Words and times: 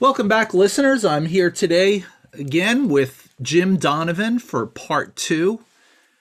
Welcome 0.00 0.28
back, 0.28 0.54
listeners. 0.54 1.04
I'm 1.04 1.26
here 1.26 1.50
today 1.50 2.04
again 2.32 2.88
with 2.88 3.34
Jim 3.42 3.78
Donovan 3.78 4.38
for 4.38 4.64
part 4.64 5.16
two. 5.16 5.64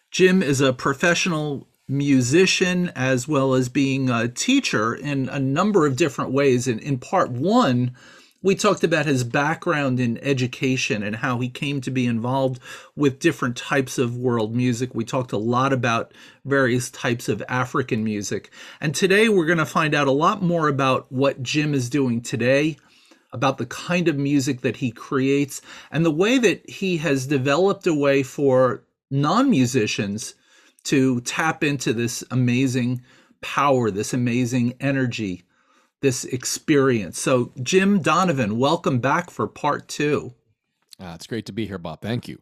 Jim 0.10 0.42
is 0.42 0.62
a 0.62 0.74
professional 0.74 1.68
musician 1.88 2.92
as 2.96 3.28
well 3.28 3.54
as 3.54 3.70
being 3.70 4.10
a 4.10 4.30
teacher 4.30 4.96
in 4.96 5.30
a 5.30 5.38
number 5.38 5.86
of 5.86 5.96
different 5.96 6.32
ways. 6.32 6.68
And 6.68 6.80
in 6.80 6.98
part 6.98 7.30
one, 7.30 7.92
we 8.42 8.56
talked 8.56 8.84
about 8.84 9.06
his 9.06 9.24
background 9.24 10.00
in 10.00 10.18
education 10.24 11.04
and 11.04 11.18
how 11.18 11.38
he 11.38 11.48
came 11.48 11.80
to 11.82 11.92
be 11.92 12.08
involved 12.08 12.60
with 12.96 13.20
different 13.20 13.58
types 13.58 14.00
of 14.00 14.18
world 14.18 14.56
music. 14.56 14.96
We 14.96 15.06
talked 15.06 15.34
a 15.34 15.38
lot 15.38 15.72
about 15.72 16.16
various 16.46 16.90
types 16.90 17.30
of 17.30 17.44
African 17.48 18.04
music. 18.04 18.50
And 18.82 18.96
today 18.96 19.30
we're 19.30 19.46
going 19.46 19.60
to 19.60 19.68
find 19.68 19.94
out 19.94 20.08
a 20.08 20.12
lot 20.12 20.42
more 20.42 20.68
about 20.68 21.12
what 21.12 21.44
Jim 21.44 21.76
is 21.76 21.92
doing 21.92 22.22
today 22.22 22.78
about 23.32 23.58
the 23.58 23.66
kind 23.66 24.08
of 24.08 24.18
music 24.18 24.62
that 24.62 24.78
he 24.78 24.92
creates 24.92 25.62
and 25.92 26.06
the 26.06 26.12
way 26.12 26.38
that 26.38 26.70
he 26.70 26.98
has 26.98 27.28
developed 27.28 27.86
a 27.88 27.94
way 27.94 28.24
for 28.24 28.84
non 29.12 29.50
musicians 29.50 30.36
to 30.84 31.20
tap 31.22 31.64
into 31.64 31.94
this 31.94 32.24
amazing 32.32 33.02
power, 33.42 33.92
this 33.92 34.14
amazing 34.14 34.74
energy, 34.80 35.44
this 36.02 36.24
experience. 36.26 37.20
So, 37.20 37.52
Jim 37.62 38.02
Donovan, 38.02 38.58
welcome 38.58 39.00
back 39.00 39.30
for 39.30 39.48
part 39.48 39.88
two. 39.88 40.34
Uh, 41.00 41.12
it's 41.16 41.28
great 41.28 41.46
to 41.48 41.52
be 41.52 41.68
here, 41.68 41.78
Bob. 41.78 42.02
Thank 42.02 42.28
you. 42.28 42.40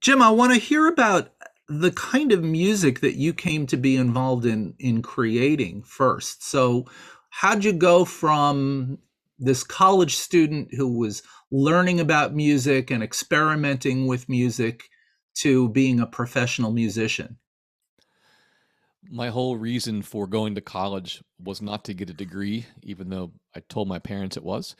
Jim, 0.00 0.22
I 0.22 0.30
want 0.30 0.52
to 0.52 0.60
hear 0.60 0.86
about 0.86 1.30
the 1.68 1.90
kind 1.90 2.30
of 2.30 2.42
music 2.42 3.00
that 3.00 3.14
you 3.14 3.32
came 3.32 3.66
to 3.66 3.76
be 3.76 3.96
involved 3.96 4.44
in 4.44 4.74
in 4.78 5.02
creating 5.02 5.82
first. 5.82 6.44
So, 6.44 6.86
how'd 7.30 7.64
you 7.64 7.72
go 7.72 8.04
from 8.04 8.98
this 9.38 9.64
college 9.64 10.16
student 10.16 10.72
who 10.74 10.98
was 10.98 11.22
learning 11.50 12.00
about 12.00 12.34
music 12.34 12.90
and 12.90 13.02
experimenting 13.02 14.06
with 14.06 14.28
music 14.28 14.84
to 15.34 15.68
being 15.70 16.00
a 16.00 16.06
professional 16.06 16.72
musician? 16.72 17.36
My 19.10 19.28
whole 19.28 19.56
reason 19.56 20.02
for 20.02 20.26
going 20.26 20.54
to 20.54 20.60
college 20.60 21.22
was 21.42 21.60
not 21.60 21.84
to 21.84 21.94
get 21.94 22.10
a 22.10 22.14
degree, 22.14 22.66
even 22.82 23.10
though 23.10 23.32
I 23.54 23.60
told 23.68 23.88
my 23.88 23.98
parents 23.98 24.36
it 24.36 24.44
was. 24.44 24.76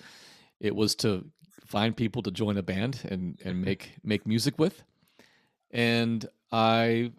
It 0.60 0.74
was 0.74 0.94
to 0.96 1.26
find 1.66 1.96
people 1.96 2.22
to 2.22 2.30
join 2.30 2.56
a 2.56 2.62
band 2.62 3.00
and, 3.04 3.38
and 3.44 3.56
mm-hmm. 3.56 3.64
make 3.64 3.92
make 4.02 4.26
music 4.26 4.58
with. 4.58 4.82
And 5.70 6.26
I 6.50 7.12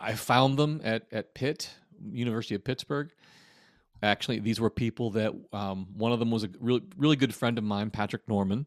I 0.00 0.14
found 0.14 0.58
them 0.58 0.80
at, 0.84 1.06
at 1.10 1.34
Pitt, 1.34 1.70
University 2.10 2.54
of 2.54 2.64
Pittsburgh 2.64 3.10
actually 4.02 4.38
these 4.40 4.60
were 4.60 4.70
people 4.70 5.10
that 5.10 5.32
um, 5.52 5.86
one 5.96 6.12
of 6.12 6.18
them 6.18 6.30
was 6.30 6.44
a 6.44 6.50
really 6.60 6.82
really 6.96 7.16
good 7.16 7.34
friend 7.34 7.58
of 7.58 7.64
mine 7.64 7.90
patrick 7.90 8.28
norman 8.28 8.66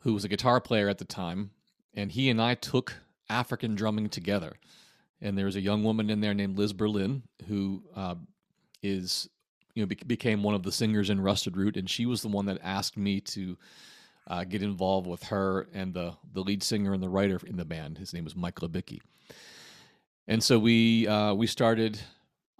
who 0.00 0.14
was 0.14 0.24
a 0.24 0.28
guitar 0.28 0.60
player 0.60 0.88
at 0.88 0.98
the 0.98 1.04
time 1.04 1.50
and 1.94 2.12
he 2.12 2.30
and 2.30 2.40
i 2.40 2.54
took 2.54 2.94
african 3.30 3.74
drumming 3.74 4.08
together. 4.08 4.54
And 5.22 5.36
there 5.36 5.44
was 5.44 5.56
a 5.56 5.60
young 5.60 5.84
woman 5.84 6.08
in 6.08 6.20
there 6.20 6.34
named 6.34 6.58
liz 6.58 6.72
berlin 6.72 7.22
who 7.46 7.82
uh, 7.94 8.14
is 8.82 9.28
you 9.74 9.82
know 9.82 9.86
be- 9.86 9.96
became 10.06 10.42
one 10.42 10.54
of 10.54 10.62
the 10.62 10.72
singers 10.72 11.10
in 11.10 11.20
rusted 11.20 11.56
root 11.56 11.76
and 11.76 11.88
she 11.88 12.06
was 12.06 12.22
the 12.22 12.28
one 12.28 12.46
that 12.46 12.58
asked 12.62 12.96
me 12.96 13.20
to 13.20 13.56
uh, 14.26 14.44
get 14.44 14.62
involved 14.62 15.06
with 15.06 15.22
her 15.24 15.68
and 15.74 15.92
the 15.94 16.14
the 16.32 16.40
lead 16.40 16.62
singer 16.62 16.92
and 16.92 17.02
the 17.02 17.08
writer 17.08 17.38
in 17.46 17.56
the 17.56 17.64
band. 17.64 17.98
His 17.98 18.14
name 18.14 18.24
was 18.24 18.34
mike 18.34 18.56
glabicki 18.56 19.00
and 20.26 20.42
so 20.42 20.58
we 20.58 21.06
uh, 21.06 21.34
we 21.34 21.46
started 21.46 22.00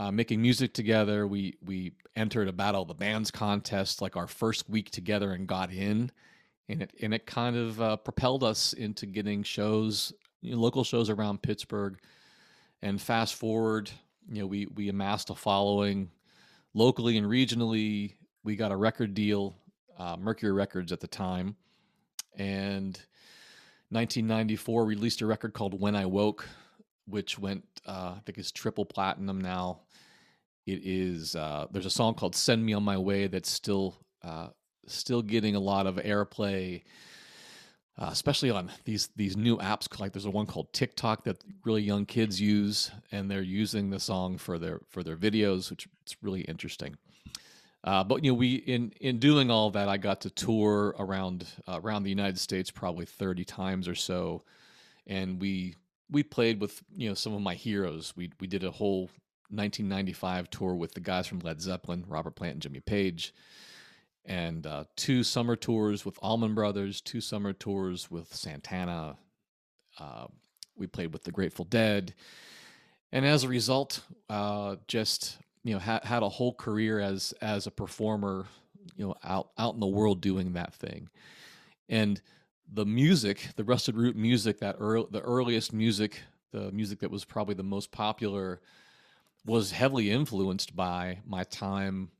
uh, 0.00 0.10
making 0.10 0.40
music 0.40 0.72
together. 0.72 1.26
We 1.26 1.56
we 1.62 1.92
entered 2.16 2.48
a 2.48 2.52
battle 2.52 2.82
of 2.82 2.88
the 2.88 2.94
bands 2.94 3.30
contest 3.30 4.00
like 4.00 4.16
our 4.16 4.26
first 4.26 4.68
week 4.68 4.90
together 4.90 5.32
and 5.32 5.46
got 5.46 5.70
in, 5.70 6.10
and 6.70 6.82
it 6.82 6.94
and 7.02 7.12
it 7.12 7.26
kind 7.26 7.54
of 7.54 7.80
uh, 7.82 7.96
propelled 7.96 8.42
us 8.42 8.72
into 8.72 9.04
getting 9.04 9.42
shows, 9.42 10.14
you 10.40 10.54
know, 10.54 10.60
local 10.60 10.84
shows 10.84 11.10
around 11.10 11.42
Pittsburgh. 11.42 11.98
And 12.80 12.98
fast 12.98 13.34
forward, 13.34 13.90
you 14.26 14.40
know, 14.40 14.46
we 14.46 14.66
we 14.74 14.88
amassed 14.88 15.28
a 15.28 15.34
following 15.34 16.10
locally 16.72 17.18
and 17.18 17.26
regionally. 17.26 18.14
We 18.42 18.56
got 18.56 18.72
a 18.72 18.76
record 18.76 19.12
deal, 19.12 19.54
uh, 19.98 20.16
Mercury 20.18 20.52
Records 20.52 20.92
at 20.92 21.00
the 21.00 21.08
time, 21.08 21.56
and 22.38 22.98
1994 23.90 24.86
released 24.86 25.20
a 25.20 25.26
record 25.26 25.52
called 25.52 25.78
When 25.78 25.94
I 25.94 26.06
Woke, 26.06 26.48
which 27.06 27.38
went 27.38 27.64
uh, 27.86 28.14
I 28.16 28.20
think 28.24 28.38
is 28.38 28.52
triple 28.52 28.84
platinum 28.84 29.40
now. 29.40 29.80
It 30.66 30.80
is 30.84 31.34
uh, 31.34 31.66
there's 31.70 31.86
a 31.86 31.90
song 31.90 32.14
called 32.14 32.36
"Send 32.36 32.64
Me 32.64 32.72
on 32.72 32.82
My 32.82 32.98
Way" 32.98 33.26
that's 33.26 33.50
still 33.50 33.96
uh, 34.22 34.48
still 34.86 35.22
getting 35.22 35.54
a 35.56 35.60
lot 35.60 35.86
of 35.86 35.96
airplay, 35.96 36.82
uh, 37.98 38.08
especially 38.10 38.50
on 38.50 38.70
these 38.84 39.08
these 39.16 39.36
new 39.36 39.56
apps. 39.58 39.98
Like 39.98 40.12
there's 40.12 40.26
a 40.26 40.30
one 40.30 40.46
called 40.46 40.72
TikTok 40.72 41.24
that 41.24 41.42
really 41.64 41.82
young 41.82 42.06
kids 42.06 42.40
use, 42.40 42.90
and 43.10 43.30
they're 43.30 43.42
using 43.42 43.90
the 43.90 44.00
song 44.00 44.38
for 44.38 44.58
their 44.58 44.80
for 44.88 45.02
their 45.02 45.16
videos, 45.16 45.70
which 45.70 45.88
it's 46.02 46.16
really 46.22 46.42
interesting. 46.42 46.96
Uh, 47.82 48.04
but 48.04 48.22
you 48.22 48.30
know, 48.30 48.36
we 48.36 48.56
in 48.56 48.92
in 49.00 49.18
doing 49.18 49.50
all 49.50 49.70
that, 49.70 49.88
I 49.88 49.96
got 49.96 50.20
to 50.22 50.30
tour 50.30 50.94
around 50.98 51.46
around 51.66 52.02
the 52.02 52.10
United 52.10 52.38
States 52.38 52.70
probably 52.70 53.06
30 53.06 53.44
times 53.44 53.88
or 53.88 53.94
so, 53.94 54.42
and 55.06 55.40
we 55.40 55.76
we 56.10 56.22
played 56.22 56.60
with 56.60 56.82
you 56.94 57.08
know 57.08 57.14
some 57.14 57.34
of 57.34 57.40
my 57.40 57.54
heroes. 57.54 58.12
We 58.16 58.30
we 58.40 58.46
did 58.46 58.64
a 58.64 58.70
whole 58.70 59.02
1995 59.50 60.50
tour 60.50 60.74
with 60.74 60.94
the 60.94 61.00
guys 61.00 61.26
from 61.26 61.40
Led 61.40 61.60
Zeppelin, 61.60 62.04
Robert 62.08 62.36
Plant 62.36 62.54
and 62.54 62.62
Jimmy 62.62 62.80
Page, 62.80 63.34
and 64.24 64.66
uh, 64.66 64.84
two 64.96 65.22
summer 65.22 65.56
tours 65.56 66.04
with 66.04 66.18
Allman 66.22 66.54
Brothers, 66.54 67.00
two 67.00 67.20
summer 67.20 67.52
tours 67.52 68.10
with 68.10 68.34
Santana. 68.34 69.16
Uh, 69.98 70.26
we 70.76 70.86
played 70.86 71.12
with 71.12 71.24
the 71.24 71.32
Grateful 71.32 71.64
Dead, 71.64 72.14
and 73.12 73.26
as 73.26 73.44
a 73.44 73.48
result, 73.48 74.02
uh, 74.28 74.76
just 74.88 75.38
you 75.64 75.74
know 75.74 75.80
ha- 75.80 76.00
had 76.02 76.22
a 76.22 76.28
whole 76.28 76.54
career 76.54 77.00
as 77.00 77.34
as 77.40 77.66
a 77.66 77.70
performer, 77.70 78.46
you 78.96 79.06
know, 79.06 79.14
out 79.24 79.50
out 79.58 79.74
in 79.74 79.80
the 79.80 79.86
world 79.86 80.20
doing 80.20 80.54
that 80.54 80.74
thing, 80.74 81.08
and 81.88 82.20
the 82.72 82.86
music, 82.86 83.48
the 83.56 83.64
Rusted 83.64 83.96
Root 83.96 84.16
music, 84.16 84.60
that 84.60 84.76
early, 84.78 85.06
the 85.10 85.20
earliest 85.20 85.72
music, 85.72 86.20
the 86.52 86.70
music 86.72 87.00
that 87.00 87.10
was 87.10 87.24
probably 87.24 87.54
the 87.54 87.62
most 87.62 87.90
popular, 87.90 88.60
was 89.44 89.72
heavily 89.72 90.10
influenced 90.10 90.76
by 90.76 91.18
my 91.26 91.44
time 91.44 92.10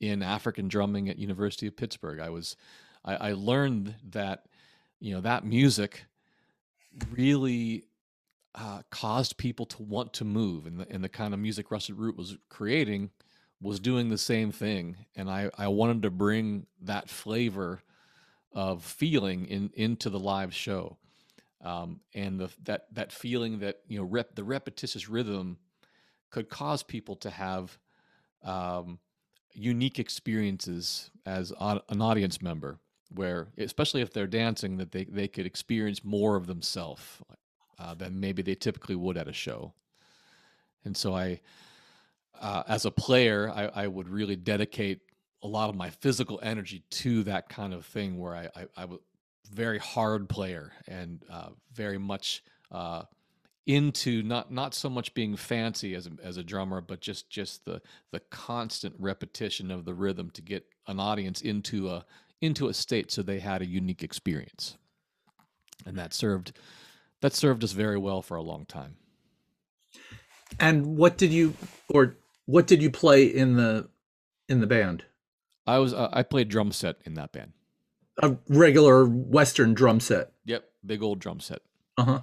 in 0.00 0.22
African 0.22 0.68
drumming 0.68 1.08
at 1.08 1.18
University 1.18 1.66
of 1.66 1.76
Pittsburgh. 1.76 2.20
I 2.20 2.30
was, 2.30 2.56
I, 3.04 3.16
I 3.16 3.32
learned 3.32 3.94
that, 4.10 4.46
you 4.98 5.14
know, 5.14 5.20
that 5.20 5.44
music 5.44 6.06
really 7.12 7.84
uh, 8.54 8.82
caused 8.90 9.36
people 9.36 9.66
to 9.66 9.82
want 9.82 10.12
to 10.14 10.24
move, 10.24 10.66
and 10.66 10.80
the, 10.80 10.90
and 10.90 11.04
the 11.04 11.08
kind 11.08 11.34
of 11.34 11.40
music 11.40 11.70
Rusted 11.70 11.96
Root 11.96 12.16
was 12.16 12.36
creating 12.48 13.10
was 13.62 13.78
doing 13.78 14.08
the 14.08 14.18
same 14.18 14.50
thing, 14.50 14.96
and 15.14 15.30
I, 15.30 15.50
I 15.58 15.68
wanted 15.68 16.02
to 16.02 16.10
bring 16.10 16.66
that 16.80 17.10
flavor 17.10 17.82
of 18.52 18.82
feeling 18.84 19.46
in 19.46 19.70
into 19.74 20.10
the 20.10 20.18
live 20.18 20.54
show, 20.54 20.96
um, 21.62 22.00
and 22.14 22.40
the 22.40 22.50
that 22.64 22.86
that 22.92 23.12
feeling 23.12 23.60
that 23.60 23.80
you 23.86 23.98
know 23.98 24.04
rep 24.04 24.34
the 24.34 24.44
repetitious 24.44 25.08
rhythm 25.08 25.58
could 26.30 26.48
cause 26.48 26.82
people 26.82 27.16
to 27.16 27.30
have 27.30 27.78
um, 28.44 28.98
unique 29.52 29.98
experiences 29.98 31.10
as 31.26 31.52
an 31.60 32.00
audience 32.00 32.40
member, 32.40 32.78
where 33.14 33.48
especially 33.58 34.00
if 34.00 34.12
they're 34.12 34.26
dancing, 34.26 34.76
that 34.78 34.92
they 34.92 35.04
they 35.04 35.28
could 35.28 35.46
experience 35.46 36.04
more 36.04 36.36
of 36.36 36.46
themselves 36.46 37.02
uh, 37.78 37.94
than 37.94 38.18
maybe 38.18 38.42
they 38.42 38.54
typically 38.54 38.96
would 38.96 39.16
at 39.16 39.28
a 39.28 39.32
show, 39.32 39.72
and 40.84 40.96
so 40.96 41.14
I. 41.14 41.40
Uh, 42.42 42.62
as 42.68 42.86
a 42.86 42.90
player, 42.90 43.52
I, 43.54 43.82
I, 43.82 43.86
would 43.86 44.08
really 44.08 44.34
dedicate 44.34 45.00
a 45.42 45.46
lot 45.46 45.70
of 45.70 45.76
my 45.76 45.90
physical 45.90 46.38
energy 46.42 46.82
to 46.90 47.22
that 47.24 47.48
kind 47.48 47.72
of 47.72 47.86
thing 47.86 48.18
where 48.18 48.34
I, 48.34 48.48
I, 48.56 48.66
I 48.76 48.84
was 48.86 49.00
very 49.52 49.78
hard 49.78 50.28
player 50.28 50.72
and 50.86 51.22
uh, 51.30 51.48
very 51.72 51.98
much 51.98 52.42
uh, 52.70 53.02
into 53.66 54.22
not 54.22 54.52
not 54.52 54.74
so 54.74 54.88
much 54.88 55.14
being 55.14 55.36
fancy 55.36 55.94
as 55.94 56.06
a, 56.06 56.10
as 56.22 56.36
a 56.36 56.42
drummer, 56.42 56.80
but 56.80 57.00
just 57.00 57.30
just 57.30 57.64
the 57.64 57.80
the 58.10 58.20
constant 58.20 58.94
repetition 58.98 59.70
of 59.70 59.84
the 59.84 59.94
rhythm 59.94 60.30
to 60.30 60.42
get 60.42 60.66
an 60.86 61.00
audience 61.00 61.40
into 61.40 61.88
a 61.88 62.04
into 62.40 62.68
a 62.68 62.74
state 62.74 63.10
so 63.10 63.22
they 63.22 63.40
had 63.40 63.62
a 63.62 63.66
unique 63.66 64.02
experience, 64.02 64.76
and 65.86 65.96
that 65.98 66.14
served 66.14 66.52
that 67.20 67.34
served 67.34 67.62
us 67.62 67.72
very 67.72 67.98
well 67.98 68.22
for 68.22 68.36
a 68.36 68.42
long 68.42 68.64
time. 68.66 68.96
And 70.58 70.96
what 70.96 71.18
did 71.18 71.32
you 71.32 71.54
or 71.88 72.16
what 72.46 72.66
did 72.66 72.82
you 72.82 72.90
play 72.90 73.24
in 73.24 73.56
the 73.56 73.88
in 74.48 74.60
the 74.60 74.66
band? 74.66 75.04
I 75.70 75.78
was 75.78 75.94
uh, 75.94 76.08
I 76.12 76.22
played 76.22 76.48
drum 76.48 76.72
set 76.72 76.96
in 77.04 77.14
that 77.14 77.32
band. 77.32 77.52
A 78.22 78.36
regular 78.48 79.06
Western 79.06 79.72
drum 79.72 80.00
set. 80.00 80.32
Yep, 80.44 80.64
big 80.84 81.02
old 81.02 81.20
drum 81.20 81.40
set. 81.40 81.60
Uh 81.96 82.04
huh. 82.04 82.20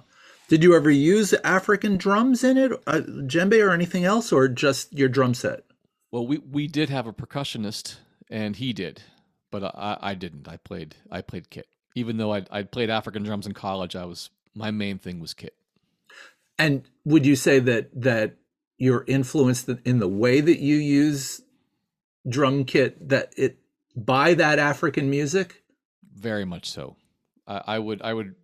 Did 0.48 0.62
you 0.62 0.74
ever 0.74 0.90
use 0.90 1.32
African 1.44 1.96
drums 1.96 2.44
in 2.44 2.56
it, 2.56 2.72
uh, 2.86 3.00
djembe 3.00 3.62
or 3.62 3.70
anything 3.70 4.04
else, 4.04 4.32
or 4.32 4.48
just 4.48 4.92
your 4.92 5.08
drum 5.08 5.34
set? 5.34 5.64
Well, 6.10 6.26
we 6.26 6.38
we 6.38 6.66
did 6.66 6.90
have 6.90 7.06
a 7.06 7.12
percussionist, 7.12 7.96
and 8.30 8.56
he 8.56 8.72
did, 8.72 9.02
but 9.50 9.64
I 9.64 9.98
I 10.00 10.14
didn't. 10.14 10.46
I 10.46 10.58
played 10.58 10.96
I 11.10 11.22
played 11.22 11.50
kit. 11.50 11.68
Even 11.94 12.18
though 12.18 12.34
I 12.34 12.44
I 12.50 12.62
played 12.64 12.90
African 12.90 13.22
drums 13.22 13.46
in 13.46 13.54
college, 13.54 13.96
I 13.96 14.04
was 14.04 14.30
my 14.54 14.70
main 14.70 14.98
thing 14.98 15.20
was 15.20 15.32
kit. 15.32 15.54
And 16.58 16.82
would 17.04 17.24
you 17.24 17.36
say 17.36 17.60
that 17.60 17.88
that 17.94 18.36
you're 18.76 19.04
influenced 19.06 19.68
in 19.84 19.98
the 19.98 20.08
way 20.08 20.40
that 20.40 20.58
you 20.58 20.76
use 20.76 21.40
drum 22.28 22.64
kit 22.64 23.08
that 23.08 23.32
it 23.36 23.58
by 23.96 24.34
that 24.34 24.58
African 24.58 25.10
music? 25.10 25.62
Very 26.14 26.44
much 26.44 26.70
so. 26.70 26.96
I, 27.46 27.62
I 27.66 27.78
would 27.78 28.02
I 28.02 28.12
would 28.12 28.34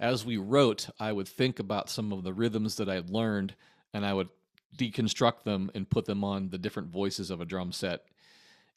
as 0.00 0.24
we 0.24 0.38
wrote, 0.38 0.88
I 0.98 1.12
would 1.12 1.28
think 1.28 1.58
about 1.58 1.90
some 1.90 2.12
of 2.12 2.24
the 2.24 2.32
rhythms 2.32 2.76
that 2.76 2.88
I 2.88 2.94
had 2.94 3.10
learned, 3.10 3.54
and 3.92 4.04
I 4.04 4.14
would 4.14 4.30
deconstruct 4.76 5.42
them 5.44 5.70
and 5.74 5.88
put 5.88 6.06
them 6.06 6.24
on 6.24 6.48
the 6.48 6.58
different 6.58 6.88
voices 6.88 7.30
of 7.30 7.40
a 7.42 7.44
drum 7.44 7.70
set. 7.70 8.06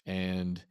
And 0.06 0.62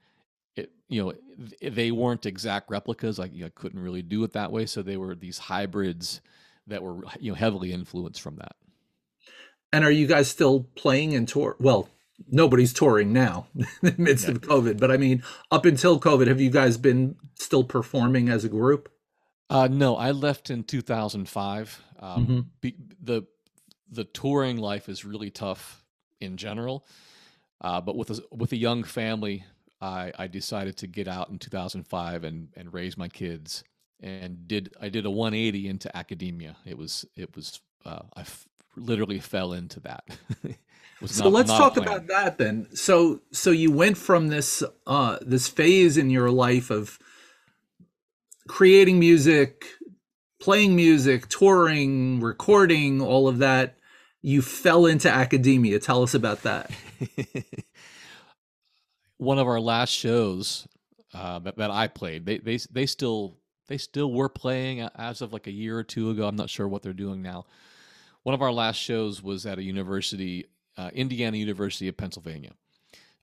it, 0.55 0.71
you 0.89 1.03
know, 1.03 1.15
they 1.63 1.91
weren't 1.91 2.27
exact 2.27 2.71
replicas. 2.71 3.19
Like 3.19 3.33
you 3.33 3.41
know, 3.41 3.47
I 3.47 3.53
couldn't 3.55 3.81
really 3.81 4.03
do 4.03 4.23
it 4.25 4.33
that 4.35 4.53
way. 4.53 4.67
So 4.67 4.83
they 4.83 4.99
were 4.99 5.15
these 5.15 5.39
hybrids 5.39 6.21
that 6.67 6.83
were 6.83 7.03
you 7.19 7.33
know 7.33 7.37
heavily 7.37 7.73
influenced 7.73 8.21
from 8.21 8.37
that. 8.37 8.55
And 9.73 9.87
are 9.87 9.91
you 9.91 10.07
guys 10.07 10.29
still 10.29 10.67
playing 10.75 11.15
and 11.15 11.27
tour? 11.27 11.57
Well, 11.59 11.89
nobody's 12.29 12.73
touring 12.73 13.13
now 13.13 13.47
in 13.57 13.67
the 13.83 13.95
midst 13.99 14.25
yeah. 14.25 14.33
of 14.33 14.41
COVID, 14.41 14.79
but 14.79 14.91
I 14.91 14.97
mean, 14.97 15.23
up 15.51 15.65
until 15.65 16.01
COVID, 16.01 16.27
have 16.27 16.41
you 16.41 16.51
guys 16.51 16.77
been 16.77 17.17
still 17.35 17.65
performing 17.65 18.29
as 18.29 18.45
a 18.45 18.49
group? 18.49 18.91
Uh, 19.51 19.69
no, 19.71 19.97
I 19.97 20.13
left 20.13 20.51
in 20.51 20.65
2005. 20.65 21.83
Um, 21.99 22.27
mm-hmm. 22.27 22.41
be, 22.61 22.77
the 23.01 23.27
the 23.91 24.05
touring 24.05 24.57
life 24.57 24.89
is 24.89 25.05
really 25.05 25.31
tough 25.31 25.85
in 26.21 26.37
general, 26.37 26.87
uh, 27.61 27.81
but 27.81 27.97
with 27.97 28.11
a, 28.11 28.23
with 28.31 28.53
a 28.53 28.57
young 28.57 28.83
family, 28.83 29.45
I, 29.81 30.13
I 30.19 30.27
decided 30.27 30.79
to 30.79 30.87
get 30.87 31.09
out 31.09 31.29
in 31.29 31.39
2005 31.39 32.25
and 32.25 32.49
and 32.57 32.73
raise 32.73 32.97
my 32.97 33.09
kids 33.09 33.63
and 34.03 34.49
did 34.49 34.75
I 34.81 34.89
did 34.89 35.07
a 35.07 35.11
180 35.11 35.69
into 35.69 35.97
academia. 35.97 36.57
It 36.67 36.77
was 36.77 37.05
it 37.17 37.35
was 37.37 37.61
uh, 37.85 38.03
I 38.15 38.23
f- 38.23 38.47
literally 38.77 39.21
fell 39.21 39.53
into 39.53 39.81
that. 39.81 40.05
so 41.07 41.25
not, 41.25 41.33
let's 41.33 41.49
not 41.49 41.59
talk 41.59 41.77
about 41.77 42.07
that 42.09 42.39
then. 42.39 42.69
So 42.75 43.21
so 43.31 43.51
you 43.51 43.73
went 43.73 43.97
from 43.97 44.29
this 44.29 44.63
uh 44.87 45.19
this 45.21 45.49
phase 45.49 45.97
in 45.97 46.11
your 46.11 46.31
life 46.31 46.71
of 46.71 46.99
creating 48.49 48.99
music, 48.99 49.67
playing 50.41 50.77
music, 50.77 51.29
touring, 51.29 52.21
recording, 52.21 53.01
all 53.01 53.29
of 53.29 53.39
that. 53.39 53.79
You 54.21 54.41
fell 54.41 54.87
into 54.87 55.11
academia. 55.11 55.81
Tell 55.81 56.03
us 56.03 56.15
about 56.15 56.43
that. 56.43 56.71
One 59.17 59.39
of 59.39 59.49
our 59.49 59.61
last 59.61 59.91
shows 59.91 60.69
uh, 61.15 61.41
that, 61.41 61.57
that 61.57 61.71
I 61.71 61.89
played, 61.89 62.27
they, 62.27 62.39
they 62.39 62.59
they 62.71 62.87
still 62.87 63.39
they 63.69 63.79
still 63.79 64.13
were 64.13 64.29
playing 64.29 64.81
as 64.97 65.23
of 65.23 65.33
like 65.33 65.47
a 65.47 65.53
year 65.53 65.79
or 65.79 65.85
two 65.85 66.11
ago. 66.11 66.27
I'm 66.27 66.37
not 66.37 66.51
sure 66.51 66.69
what 66.69 66.83
they're 66.83 66.93
doing 66.93 67.23
now. 67.23 67.47
One 68.23 68.35
of 68.35 68.43
our 68.43 68.53
last 68.53 68.77
shows 68.77 69.23
was 69.23 69.47
at 69.47 69.59
a 69.59 69.63
university, 69.63 70.47
uh, 70.77 70.91
Indiana 70.93 71.37
University 71.37 71.89
of 71.89 71.97
Pennsylvania. 71.97 72.53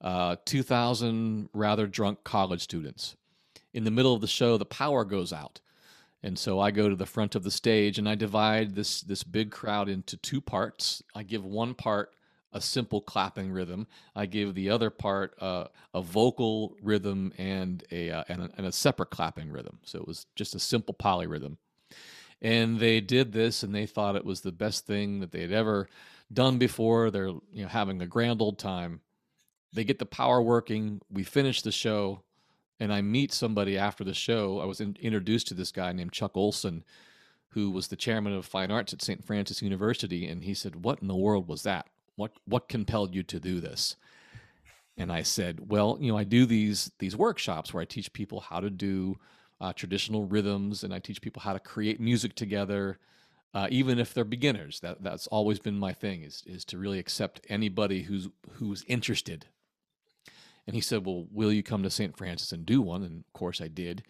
Uh, 0.01 0.35
2,000 0.45 1.49
rather 1.53 1.87
drunk 1.87 2.23
college 2.23 2.61
students. 2.61 3.15
In 3.73 3.83
the 3.83 3.91
middle 3.91 4.13
of 4.13 4.21
the 4.21 4.27
show, 4.27 4.57
the 4.57 4.65
power 4.65 5.05
goes 5.05 5.31
out. 5.31 5.59
And 6.21 6.37
so 6.37 6.59
I 6.59 6.71
go 6.71 6.89
to 6.89 6.95
the 6.95 7.05
front 7.05 7.35
of 7.35 7.43
the 7.43 7.51
stage 7.51 7.97
and 7.97 8.07
I 8.07 8.15
divide 8.15 8.75
this 8.75 9.01
this 9.01 9.23
big 9.23 9.51
crowd 9.51 9.87
into 9.87 10.17
two 10.17 10.41
parts. 10.41 11.01
I 11.15 11.23
give 11.23 11.45
one 11.45 11.73
part 11.73 12.13
a 12.51 12.59
simple 12.59 12.99
clapping 12.99 13.51
rhythm. 13.51 13.87
I 14.15 14.25
give 14.25 14.53
the 14.53 14.69
other 14.69 14.89
part 14.89 15.33
uh, 15.39 15.65
a 15.93 16.01
vocal 16.01 16.75
rhythm 16.81 17.31
and 17.37 17.83
a, 17.91 18.11
uh, 18.11 18.23
and 18.27 18.41
a, 18.41 18.49
and 18.57 18.65
a 18.65 18.71
separate 18.71 19.11
clapping 19.11 19.51
rhythm. 19.51 19.79
So 19.83 19.99
it 19.99 20.07
was 20.07 20.25
just 20.35 20.55
a 20.55 20.59
simple 20.59 20.95
polyrhythm. 20.95 21.57
And 22.41 22.79
they 22.79 23.01
did 23.01 23.33
this, 23.33 23.63
and 23.63 23.75
they 23.75 23.85
thought 23.85 24.15
it 24.15 24.25
was 24.25 24.41
the 24.41 24.51
best 24.51 24.85
thing 24.85 25.19
that 25.19 25.31
they 25.31 25.41
had 25.41 25.51
ever 25.51 25.89
done 26.31 26.57
before. 26.57 27.11
They're 27.11 27.27
you 27.27 27.63
know 27.63 27.67
having 27.67 28.01
a 28.01 28.07
grand 28.07 28.41
old 28.41 28.57
time. 28.57 29.01
They 29.73 29.83
get 29.83 29.99
the 29.99 30.05
power 30.05 30.41
working. 30.41 31.01
We 31.11 31.23
finish 31.23 31.61
the 31.61 31.71
show, 31.71 32.21
and 32.79 32.93
I 32.93 33.01
meet 33.01 33.33
somebody 33.33 33.77
after 33.77 34.03
the 34.03 34.13
show. 34.13 34.59
I 34.59 34.65
was 34.65 34.79
in, 34.79 34.97
introduced 35.01 35.47
to 35.49 35.53
this 35.53 35.71
guy 35.71 35.91
named 35.91 36.13
Chuck 36.13 36.35
Olson, 36.35 36.83
who 37.49 37.71
was 37.71 37.89
the 37.89 37.95
chairman 37.95 38.33
of 38.33 38.45
fine 38.45 38.71
arts 38.71 38.93
at 38.93 39.01
St. 39.01 39.23
Francis 39.23 39.61
University, 39.61 40.25
and 40.25 40.43
he 40.43 40.53
said, 40.53 40.83
"What 40.83 41.01
in 41.01 41.07
the 41.07 41.15
world 41.15 41.47
was 41.47 41.63
that?" 41.63 41.87
What 42.15 42.33
what 42.45 42.69
compelled 42.69 43.15
you 43.15 43.23
to 43.23 43.39
do 43.39 43.59
this? 43.59 43.95
And 44.97 45.13
I 45.13 45.23
said, 45.23 45.69
well, 45.69 45.97
you 46.01 46.11
know, 46.11 46.17
I 46.17 46.25
do 46.25 46.45
these 46.45 46.91
these 46.99 47.15
workshops 47.15 47.73
where 47.73 47.81
I 47.81 47.85
teach 47.85 48.11
people 48.11 48.41
how 48.41 48.59
to 48.59 48.69
do 48.69 49.17
uh, 49.61 49.73
traditional 49.73 50.25
rhythms, 50.25 50.83
and 50.83 50.93
I 50.93 50.99
teach 50.99 51.21
people 51.21 51.41
how 51.41 51.53
to 51.53 51.59
create 51.59 51.99
music 51.99 52.35
together, 52.35 52.97
uh, 53.53 53.67
even 53.69 53.99
if 53.99 54.13
they're 54.13 54.23
beginners. 54.23 54.79
That 54.79 55.03
that's 55.03 55.27
always 55.27 55.59
been 55.59 55.77
my 55.77 55.93
thing 55.93 56.23
is 56.23 56.43
is 56.45 56.65
to 56.65 56.77
really 56.77 56.99
accept 56.99 57.45
anybody 57.49 58.03
who's 58.03 58.29
who's 58.53 58.83
interested. 58.87 59.45
And 60.67 60.75
he 60.75 60.81
said, 60.81 61.03
well, 61.05 61.25
will 61.31 61.51
you 61.51 61.63
come 61.63 61.81
to 61.81 61.89
St. 61.89 62.15
Francis 62.15 62.51
and 62.51 62.63
do 62.63 62.79
one? 62.79 63.01
And 63.03 63.23
of 63.25 63.33
course, 63.33 63.59
I 63.59 63.69
did. 63.69 64.03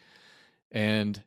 And 0.73 1.23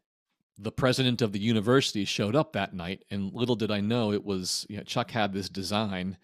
the 0.59 0.73
president 0.73 1.23
of 1.23 1.33
the 1.33 1.41
university 1.41 2.05
showed 2.05 2.37
up 2.37 2.53
that 2.53 2.75
night, 2.75 3.05
and 3.11 3.33
little 3.33 3.57
did 3.57 3.71
I 3.71 3.81
know 3.81 4.13
it 4.13 4.25
was 4.25 4.67
you 4.69 4.77
know, 4.77 4.83
Chuck 4.83 5.11
had 5.11 5.33
this 5.33 5.49
design 5.49 6.19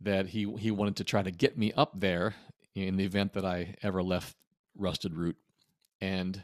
that 0.00 0.28
he 0.28 0.50
he 0.58 0.70
wanted 0.70 0.96
to 0.96 1.04
try 1.04 1.22
to 1.22 1.30
get 1.30 1.58
me 1.58 1.72
up 1.72 1.98
there 1.98 2.34
in 2.74 2.96
the 2.96 3.04
event 3.04 3.32
that 3.34 3.44
I 3.44 3.74
ever 3.82 4.02
left 4.02 4.36
Rusted 4.76 5.14
Root. 5.14 5.36
And 6.00 6.42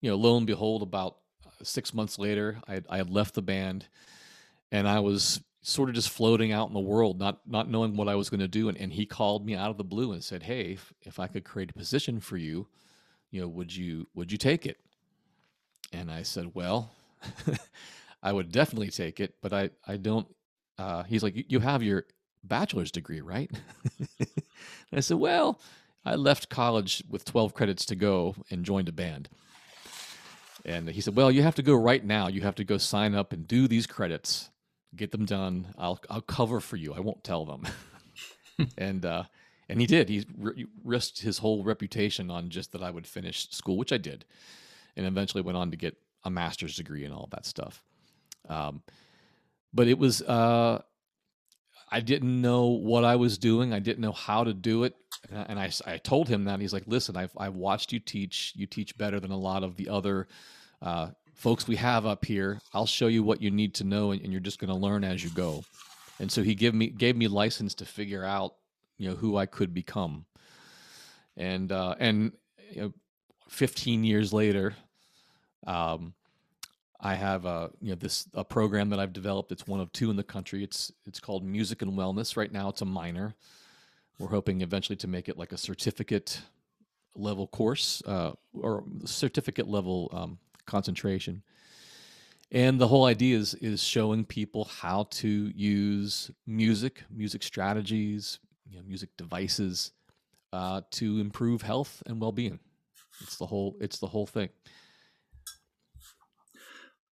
you 0.00 0.10
know, 0.10 0.16
lo 0.16 0.36
and 0.36 0.46
behold, 0.46 0.82
about 0.82 1.16
uh, 1.46 1.50
six 1.62 1.92
months 1.92 2.18
later, 2.18 2.58
I 2.66 2.74
had, 2.74 2.86
I 2.88 2.96
had 2.98 3.10
left 3.10 3.34
the 3.34 3.42
band, 3.42 3.86
and 4.70 4.88
I 4.88 5.00
was 5.00 5.40
sort 5.62 5.88
of 5.88 5.94
just 5.94 6.10
floating 6.10 6.52
out 6.52 6.68
in 6.68 6.74
the 6.74 6.80
world, 6.80 7.18
not 7.18 7.40
not 7.46 7.68
knowing 7.68 7.96
what 7.96 8.08
I 8.08 8.14
was 8.14 8.30
going 8.30 8.40
to 8.40 8.48
do. 8.48 8.68
And, 8.68 8.78
and 8.78 8.92
he 8.92 9.06
called 9.06 9.44
me 9.44 9.54
out 9.54 9.70
of 9.70 9.76
the 9.76 9.84
blue 9.84 10.12
and 10.12 10.22
said, 10.22 10.44
"Hey, 10.44 10.72
if, 10.72 10.92
if 11.02 11.18
I 11.18 11.26
could 11.26 11.44
create 11.44 11.70
a 11.70 11.74
position 11.74 12.20
for 12.20 12.36
you, 12.36 12.66
you 13.30 13.40
know, 13.40 13.48
would 13.48 13.74
you 13.74 14.06
would 14.14 14.30
you 14.32 14.38
take 14.38 14.66
it?" 14.66 14.78
And 15.92 16.10
I 16.10 16.22
said, 16.22 16.54
"Well." 16.54 16.90
I 18.20 18.32
would 18.32 18.50
definitely 18.50 18.90
take 18.90 19.20
it, 19.20 19.36
but 19.40 19.52
I, 19.52 19.70
I 19.86 19.96
don't. 19.96 20.26
Uh, 20.76 21.04
he's 21.04 21.22
like, 21.22 21.50
you 21.50 21.60
have 21.60 21.84
your 21.84 22.04
bachelor's 22.44 22.90
degree, 22.90 23.20
right? 23.20 23.50
I 24.92 25.00
said, 25.00 25.18
Well, 25.18 25.60
I 26.04 26.14
left 26.14 26.48
college 26.48 27.02
with 27.08 27.24
12 27.24 27.54
credits 27.54 27.84
to 27.86 27.96
go 27.96 28.34
and 28.50 28.64
joined 28.64 28.88
a 28.88 28.92
band. 28.92 29.28
And 30.64 30.88
he 30.88 31.00
said, 31.00 31.16
Well, 31.16 31.30
you 31.30 31.42
have 31.42 31.54
to 31.56 31.62
go 31.62 31.74
right 31.74 32.04
now. 32.04 32.28
You 32.28 32.42
have 32.42 32.56
to 32.56 32.64
go 32.64 32.78
sign 32.78 33.14
up 33.14 33.32
and 33.32 33.46
do 33.46 33.68
these 33.68 33.86
credits, 33.86 34.50
get 34.94 35.12
them 35.12 35.24
done. 35.24 35.68
I'll, 35.78 36.00
I'll 36.10 36.20
cover 36.20 36.60
for 36.60 36.76
you. 36.76 36.94
I 36.94 37.00
won't 37.00 37.24
tell 37.24 37.44
them. 37.44 37.66
and, 38.78 39.04
uh, 39.04 39.24
and 39.68 39.80
he 39.80 39.86
did. 39.86 40.08
He 40.08 40.24
risked 40.84 41.20
his 41.20 41.38
whole 41.38 41.62
reputation 41.62 42.30
on 42.30 42.48
just 42.48 42.72
that 42.72 42.82
I 42.82 42.90
would 42.90 43.06
finish 43.06 43.48
school, 43.50 43.76
which 43.76 43.92
I 43.92 43.98
did, 43.98 44.24
and 44.96 45.06
eventually 45.06 45.42
went 45.42 45.58
on 45.58 45.70
to 45.70 45.76
get 45.76 45.96
a 46.24 46.30
master's 46.30 46.76
degree 46.76 47.04
and 47.04 47.12
all 47.12 47.28
that 47.32 47.44
stuff. 47.46 47.82
Um, 48.48 48.82
but 49.74 49.86
it 49.86 49.98
was 49.98 50.22
uh, 50.22 50.80
I 51.90 52.00
didn't 52.00 52.40
know 52.40 52.66
what 52.66 53.04
I 53.04 53.16
was 53.16 53.38
doing. 53.38 53.72
I 53.72 53.78
didn't 53.78 54.00
know 54.00 54.12
how 54.12 54.44
to 54.44 54.54
do 54.54 54.84
it. 54.84 54.94
And 55.30 55.58
I, 55.58 55.70
I 55.86 55.98
told 55.98 56.28
him 56.28 56.44
that. 56.44 56.60
He's 56.60 56.72
like, 56.72 56.84
listen, 56.86 57.16
I've, 57.16 57.32
I've 57.36 57.54
watched 57.54 57.92
you 57.92 57.98
teach. 57.98 58.52
You 58.56 58.66
teach 58.66 58.96
better 58.96 59.20
than 59.20 59.30
a 59.30 59.36
lot 59.36 59.62
of 59.62 59.76
the 59.76 59.88
other 59.88 60.28
uh, 60.80 61.08
folks 61.34 61.66
we 61.66 61.76
have 61.76 62.06
up 62.06 62.24
here. 62.24 62.60
I'll 62.72 62.86
show 62.86 63.08
you 63.08 63.22
what 63.22 63.42
you 63.42 63.50
need 63.50 63.74
to 63.74 63.84
know, 63.84 64.12
and, 64.12 64.22
and 64.22 64.32
you're 64.32 64.40
just 64.40 64.58
going 64.58 64.72
to 64.72 64.76
learn 64.76 65.04
as 65.04 65.22
you 65.22 65.30
go. 65.30 65.64
And 66.20 66.30
so 66.30 66.42
he 66.42 66.54
gave 66.54 66.74
me 66.74 66.88
gave 66.88 67.16
me 67.16 67.28
license 67.28 67.74
to 67.76 67.84
figure 67.84 68.24
out, 68.24 68.54
you 68.96 69.08
know, 69.08 69.16
who 69.16 69.36
I 69.36 69.46
could 69.46 69.72
become. 69.72 70.26
And 71.36 71.70
uh, 71.70 71.94
and 71.98 72.32
you 72.70 72.82
know, 72.82 72.92
15 73.48 74.04
years 74.04 74.32
later, 74.32 74.74
um, 75.66 76.14
I 77.00 77.14
have 77.14 77.44
a 77.44 77.70
you 77.80 77.90
know 77.90 77.94
this 77.94 78.26
a 78.34 78.44
program 78.44 78.90
that 78.90 78.98
I've 78.98 79.12
developed. 79.12 79.52
It's 79.52 79.66
one 79.66 79.80
of 79.80 79.92
two 79.92 80.10
in 80.10 80.16
the 80.16 80.24
country. 80.24 80.64
It's 80.64 80.92
it's 81.06 81.20
called 81.20 81.44
Music 81.44 81.82
and 81.82 81.92
Wellness. 81.92 82.36
Right 82.36 82.52
now, 82.52 82.68
it's 82.68 82.82
a 82.82 82.86
minor. 82.86 83.36
We're 84.18 84.28
hoping 84.28 84.62
eventually 84.62 84.96
to 84.96 85.06
make 85.06 85.28
it 85.28 85.38
like 85.38 85.52
a 85.52 85.58
certificate 85.58 86.40
level 87.14 87.46
course 87.46 88.02
uh, 88.06 88.32
or 88.52 88.84
certificate 89.04 89.68
level 89.68 90.10
um, 90.12 90.38
concentration. 90.66 91.42
And 92.50 92.80
the 92.80 92.88
whole 92.88 93.04
idea 93.04 93.36
is 93.36 93.54
is 93.54 93.82
showing 93.82 94.24
people 94.24 94.64
how 94.64 95.04
to 95.10 95.28
use 95.28 96.30
music, 96.46 97.04
music 97.10 97.42
strategies, 97.42 98.38
you 98.68 98.78
know, 98.78 98.84
music 98.86 99.10
devices 99.18 99.92
uh, 100.52 100.80
to 100.92 101.20
improve 101.20 101.62
health 101.62 102.02
and 102.06 102.20
well 102.20 102.32
being. 102.32 102.58
It's 103.20 103.36
the 103.36 103.46
whole 103.46 103.76
it's 103.80 103.98
the 103.98 104.06
whole 104.06 104.26
thing. 104.26 104.48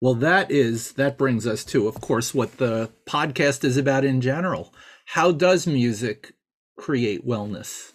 Well, 0.02 0.16
that 0.16 0.52
is 0.52 0.94
that 0.94 1.18
brings 1.18 1.46
us 1.46 1.66
to, 1.66 1.88
of 1.88 2.00
course, 2.00 2.34
what 2.34 2.58
the 2.58 2.92
podcast 3.06 3.64
is 3.64 3.76
about 3.76 4.06
in 4.06 4.22
general. 4.22 4.74
How 5.06 5.32
does 5.32 5.68
music 5.68 6.34
create 6.76 7.26
wellness? 7.26 7.92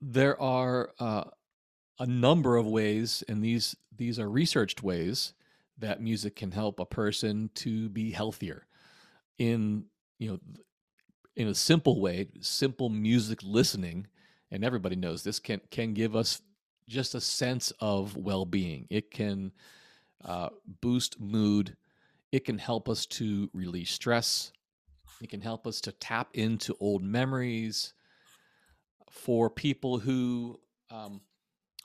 There 0.00 0.40
are 0.40 0.90
uh, 0.98 1.24
a 1.98 2.06
number 2.06 2.56
of 2.56 2.66
ways, 2.66 3.22
and 3.28 3.42
these 3.42 3.76
these 3.96 4.18
are 4.18 4.28
researched 4.28 4.82
ways 4.82 5.34
that 5.78 6.00
music 6.00 6.36
can 6.36 6.50
help 6.50 6.80
a 6.80 6.86
person 6.86 7.50
to 7.54 7.88
be 7.88 8.10
healthier. 8.10 8.66
In 9.38 9.84
you 10.18 10.30
know, 10.30 10.38
in 11.36 11.48
a 11.48 11.54
simple 11.54 12.00
way, 12.00 12.28
simple 12.40 12.88
music 12.88 13.40
listening, 13.42 14.06
and 14.50 14.64
everybody 14.64 14.96
knows 14.96 15.22
this 15.22 15.38
can 15.38 15.60
can 15.70 15.94
give 15.94 16.16
us 16.16 16.42
just 16.88 17.14
a 17.14 17.20
sense 17.20 17.72
of 17.80 18.16
well 18.16 18.44
being. 18.44 18.86
It 18.90 19.10
can 19.10 19.52
uh, 20.24 20.50
boost 20.80 21.20
mood. 21.20 21.76
It 22.32 22.44
can 22.44 22.58
help 22.58 22.88
us 22.88 23.06
to 23.06 23.50
release 23.52 23.90
stress. 23.90 24.52
It 25.22 25.30
can 25.30 25.40
help 25.40 25.66
us 25.66 25.80
to 25.82 25.92
tap 25.92 26.30
into 26.34 26.76
old 26.80 27.02
memories. 27.02 27.94
For 29.10 29.50
people 29.50 29.98
who 29.98 30.58
um, 30.90 31.20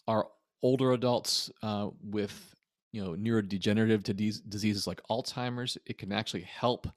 are 0.07 0.27
older 0.63 0.93
adults 0.93 1.51
uh, 1.61 1.89
with 2.01 2.55
you 2.91 3.03
know 3.03 3.11
neurodegenerative 3.11 4.03
disease, 4.03 4.39
diseases 4.39 4.87
like 4.87 5.01
Alzheimer's, 5.09 5.77
it 5.85 5.97
can 5.97 6.11
actually 6.11 6.43
help 6.43 6.87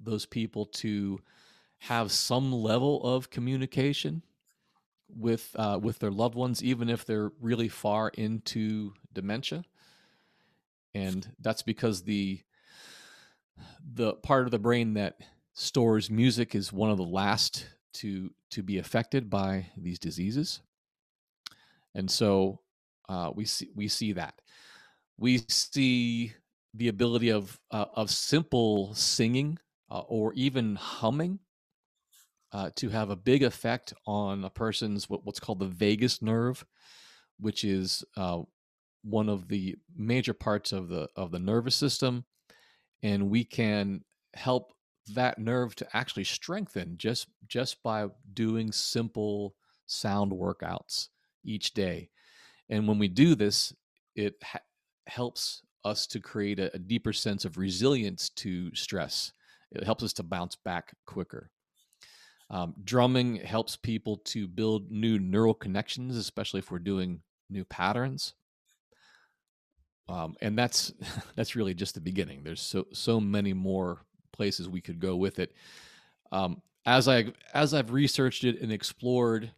those 0.00 0.26
people 0.26 0.66
to 0.66 1.20
have 1.78 2.10
some 2.10 2.52
level 2.52 3.02
of 3.04 3.30
communication 3.30 4.22
with 5.08 5.54
uh, 5.56 5.78
with 5.80 5.98
their 5.98 6.10
loved 6.10 6.34
ones, 6.34 6.64
even 6.64 6.88
if 6.88 7.04
they're 7.04 7.30
really 7.40 7.68
far 7.68 8.08
into 8.08 8.92
dementia 9.12 9.64
and 10.94 11.28
that's 11.40 11.62
because 11.62 12.02
the 12.02 12.40
the 13.92 14.14
part 14.14 14.44
of 14.46 14.50
the 14.50 14.58
brain 14.58 14.94
that 14.94 15.18
stores 15.54 16.10
music 16.10 16.54
is 16.54 16.72
one 16.72 16.90
of 16.90 16.96
the 16.96 17.04
last 17.04 17.66
to 17.94 18.30
to 18.50 18.62
be 18.62 18.78
affected 18.78 19.30
by 19.30 19.66
these 19.76 19.98
diseases. 19.98 20.60
And 21.94 22.10
so 22.10 22.60
uh, 23.08 23.30
we 23.34 23.44
see 23.44 23.70
we 23.74 23.88
see 23.88 24.12
that. 24.12 24.34
We 25.16 25.38
see 25.48 26.32
the 26.74 26.88
ability 26.88 27.30
of 27.30 27.58
uh, 27.70 27.86
of 27.94 28.10
simple 28.10 28.94
singing 28.94 29.58
uh, 29.90 30.00
or 30.00 30.32
even 30.34 30.74
humming 30.76 31.38
uh, 32.52 32.70
to 32.76 32.88
have 32.88 33.10
a 33.10 33.16
big 33.16 33.42
effect 33.42 33.94
on 34.06 34.44
a 34.44 34.50
person's 34.50 35.08
what, 35.08 35.24
what's 35.24 35.40
called 35.40 35.60
the 35.60 35.66
vagus 35.66 36.20
nerve 36.20 36.64
which 37.38 37.64
is 37.64 38.04
uh, 38.16 38.40
one 39.02 39.28
of 39.28 39.48
the 39.48 39.76
major 39.96 40.34
parts 40.34 40.72
of 40.72 40.88
the 40.88 41.08
of 41.16 41.30
the 41.30 41.38
nervous 41.38 41.76
system. 41.76 42.24
And 43.02 43.28
we 43.28 43.44
can 43.44 44.02
help 44.34 44.72
that 45.12 45.38
nerve 45.38 45.74
to 45.76 45.96
actually 45.96 46.24
strengthen 46.24 46.96
just 46.96 47.28
just 47.46 47.82
by 47.82 48.06
doing 48.32 48.72
simple 48.72 49.54
sound 49.86 50.32
workouts 50.32 51.08
each 51.44 51.74
day. 51.74 52.10
And 52.70 52.88
when 52.88 52.98
we 52.98 53.08
do 53.08 53.34
this 53.34 53.74
it 54.14 54.34
ha- 54.42 54.60
helps 55.06 55.62
us 55.84 56.06
to 56.06 56.20
create 56.20 56.58
a, 56.58 56.74
a 56.74 56.78
deeper 56.78 57.12
sense 57.12 57.44
of 57.44 57.58
resilience 57.58 58.30
to 58.30 58.74
stress. 58.74 59.32
It 59.72 59.84
helps 59.84 60.04
us 60.04 60.12
to 60.14 60.22
bounce 60.22 60.56
back 60.56 60.94
quicker. 61.06 61.50
Um, 62.50 62.74
drumming 62.84 63.36
helps 63.36 63.76
people 63.76 64.18
to 64.26 64.46
build 64.46 64.90
new 64.90 65.18
neural 65.18 65.54
connections 65.54 66.16
especially 66.16 66.60
if 66.60 66.70
we're 66.70 66.78
doing 66.78 67.20
new 67.50 67.64
patterns. 67.64 68.34
Um, 70.08 70.36
and 70.40 70.58
that's 70.58 70.92
that's 71.36 71.56
really 71.56 71.74
just 71.74 71.94
the 71.94 72.00
beginning. 72.00 72.42
There's 72.44 72.60
so 72.60 72.86
so 72.92 73.20
many 73.20 73.52
more 73.52 74.04
places 74.34 74.68
we 74.68 74.80
could 74.80 74.98
go 75.00 75.16
with 75.16 75.38
it. 75.38 75.54
Um, 76.32 76.60
as 76.86 77.08
I 77.08 77.26
as 77.54 77.72
I've 77.72 77.92
researched 77.92 78.44
it 78.44 78.60
and 78.60 78.70
explored, 78.70 79.50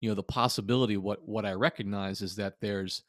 you 0.00 0.08
know, 0.08 0.14
the 0.14 0.22
possibility. 0.22 0.96
What 0.96 1.26
what 1.26 1.44
I 1.44 1.52
recognize 1.52 2.22
is 2.22 2.36
that 2.36 2.60
there's 2.60 3.02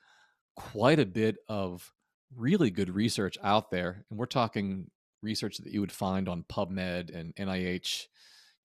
quite 0.56 1.00
a 1.00 1.06
bit 1.06 1.38
of 1.48 1.92
really 2.36 2.70
good 2.70 2.90
research 2.90 3.38
out 3.44 3.72
there, 3.72 4.04
and 4.10 4.20
we're 4.20 4.26
talking 4.26 4.90
research 5.22 5.58
that 5.58 5.72
you 5.72 5.80
would 5.82 5.92
find 5.92 6.28
on 6.30 6.44
PubMed 6.44 7.16
and 7.16 7.36
NIH, 7.36 8.08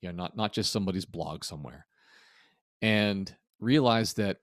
you 0.00 0.08
know, 0.08 0.14
not 0.14 0.36
not 0.36 0.52
just 0.52 0.72
somebody's 0.72 1.04
blog 1.04 1.44
somewhere, 1.44 1.86
and 2.80 3.34
realize 3.60 4.14
that 4.14 4.38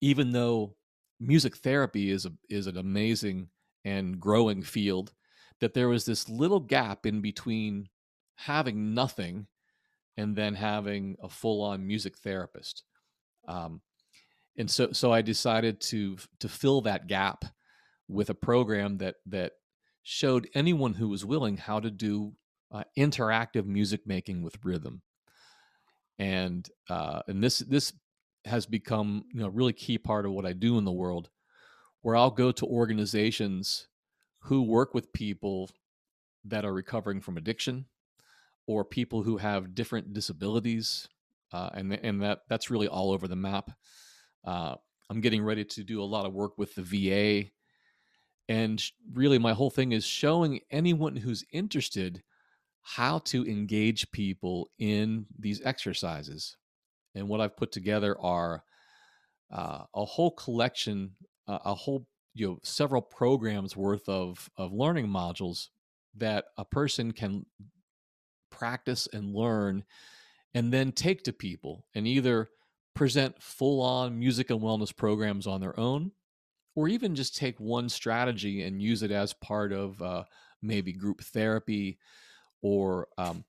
even 0.00 0.32
though 0.32 0.74
music 1.20 1.56
therapy 1.56 2.10
is 2.10 2.26
a 2.26 2.32
is 2.50 2.66
an 2.66 2.76
amazing 2.76 3.48
and 3.84 4.18
growing 4.20 4.62
field 4.62 5.12
that 5.60 5.74
there 5.74 5.88
was 5.88 6.04
this 6.04 6.28
little 6.28 6.60
gap 6.60 7.06
in 7.06 7.20
between 7.20 7.88
having 8.36 8.94
nothing 8.94 9.46
and 10.16 10.36
then 10.36 10.54
having 10.54 11.16
a 11.22 11.28
full-on 11.28 11.86
music 11.86 12.18
therapist. 12.18 12.84
Um, 13.48 13.80
and 14.58 14.70
so 14.70 14.90
so 14.92 15.12
i 15.12 15.20
decided 15.20 15.80
to 15.82 16.16
to 16.40 16.48
fill 16.48 16.80
that 16.80 17.06
gap 17.06 17.44
with 18.08 18.30
a 18.30 18.34
program 18.34 18.96
that 18.96 19.16
that 19.26 19.52
showed 20.02 20.48
anyone 20.54 20.94
who 20.94 21.08
was 21.08 21.24
willing 21.24 21.56
how 21.56 21.80
to 21.80 21.90
do 21.90 22.32
uh, 22.72 22.84
interactive 22.96 23.66
music 23.66 24.06
making 24.06 24.42
with 24.42 24.56
rhythm. 24.64 25.02
And 26.18 26.68
uh, 26.88 27.22
and 27.26 27.42
this 27.42 27.58
this 27.58 27.92
has 28.44 28.66
become 28.66 29.24
you 29.32 29.40
know 29.40 29.46
a 29.46 29.50
really 29.50 29.72
key 29.72 29.98
part 29.98 30.24
of 30.24 30.32
what 30.32 30.46
I 30.46 30.52
do 30.52 30.78
in 30.78 30.84
the 30.84 30.92
world, 30.92 31.28
where 32.02 32.16
I'll 32.16 32.30
go 32.30 32.52
to 32.52 32.66
organizations 32.66 33.88
who 34.46 34.62
work 34.62 34.94
with 34.94 35.12
people 35.12 35.70
that 36.44 36.64
are 36.64 36.72
recovering 36.72 37.20
from 37.20 37.36
addiction 37.36 37.86
or 38.66 38.84
people 38.84 39.22
who 39.22 39.36
have 39.36 39.74
different 39.74 40.12
disabilities, 40.12 41.08
uh, 41.52 41.70
and 41.74 41.92
and 41.92 42.22
that 42.22 42.40
that's 42.48 42.70
really 42.70 42.88
all 42.88 43.12
over 43.12 43.28
the 43.28 43.36
map. 43.36 43.70
Uh, 44.44 44.76
I'm 45.08 45.20
getting 45.20 45.42
ready 45.42 45.64
to 45.64 45.84
do 45.84 46.02
a 46.02 46.04
lot 46.04 46.26
of 46.26 46.32
work 46.32 46.58
with 46.58 46.74
the 46.74 46.82
VA, 46.82 47.50
and 48.48 48.82
really 49.12 49.38
my 49.38 49.52
whole 49.52 49.70
thing 49.70 49.92
is 49.92 50.04
showing 50.04 50.60
anyone 50.70 51.16
who's 51.16 51.44
interested 51.52 52.22
how 52.82 53.18
to 53.18 53.44
engage 53.46 54.10
people 54.12 54.70
in 54.78 55.26
these 55.38 55.60
exercises 55.64 56.56
and 57.16 57.28
what 57.28 57.40
I've 57.40 57.56
put 57.56 57.72
together 57.72 58.16
are 58.20 58.62
uh, 59.50 59.84
a 59.94 60.04
whole 60.04 60.30
collection, 60.30 61.12
uh, 61.48 61.58
a 61.64 61.74
whole 61.74 62.06
you 62.36 62.46
know 62.46 62.58
several 62.62 63.02
programs 63.02 63.76
worth 63.76 64.08
of 64.08 64.50
of 64.56 64.72
learning 64.72 65.08
modules 65.08 65.68
that 66.14 66.46
a 66.58 66.64
person 66.64 67.12
can 67.12 67.46
practice 68.50 69.08
and 69.12 69.34
learn 69.34 69.84
and 70.54 70.72
then 70.72 70.92
take 70.92 71.22
to 71.22 71.32
people 71.32 71.86
and 71.94 72.06
either 72.06 72.48
present 72.94 73.42
full 73.42 73.80
on 73.82 74.18
music 74.18 74.50
and 74.50 74.60
wellness 74.60 74.94
programs 74.94 75.46
on 75.46 75.60
their 75.60 75.78
own 75.78 76.10
or 76.74 76.88
even 76.88 77.14
just 77.14 77.36
take 77.36 77.58
one 77.58 77.88
strategy 77.88 78.62
and 78.62 78.82
use 78.82 79.02
it 79.02 79.10
as 79.10 79.32
part 79.32 79.72
of 79.72 80.00
uh, 80.02 80.22
maybe 80.62 80.92
group 80.92 81.22
therapy 81.22 81.98
or 82.62 83.08
um, 83.18 83.44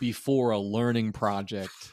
before 0.00 0.50
a 0.50 0.58
learning 0.58 1.12
project 1.12 1.92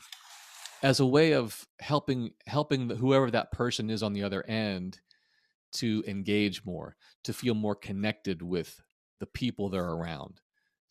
as 0.83 0.99
a 0.99 1.05
way 1.05 1.33
of 1.33 1.67
helping 1.79 2.31
helping 2.45 2.89
whoever 2.89 3.31
that 3.31 3.51
person 3.51 3.89
is 3.89 4.03
on 4.03 4.13
the 4.13 4.23
other 4.23 4.43
end 4.47 4.99
to 5.75 6.03
engage 6.07 6.65
more 6.65 6.95
to 7.23 7.33
feel 7.33 7.53
more 7.53 7.75
connected 7.75 8.41
with 8.41 8.81
the 9.19 9.25
people 9.25 9.69
they're 9.69 9.83
around 9.83 10.41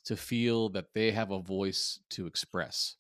to 0.05 0.17
feel 0.17 0.69
that 0.71 0.93
they 0.95 1.11
have 1.11 1.31
a 1.31 1.41
voice 1.41 2.00
to 2.11 2.26
express. 2.26 2.97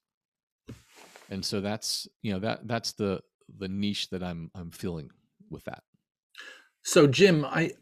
And 1.30 1.44
so 1.44 1.60
that's 1.60 2.08
you 2.22 2.32
know 2.32 2.38
that 2.40 2.66
that's 2.66 2.92
the 2.92 3.20
the 3.58 3.68
niche 3.68 4.08
that 4.10 4.22
i'm 4.22 4.50
i'm 4.54 4.70
feeling 4.70 5.10
with 5.50 5.64
that. 5.64 5.82
So 6.82 7.06
jim 7.06 7.44
i 7.44 7.72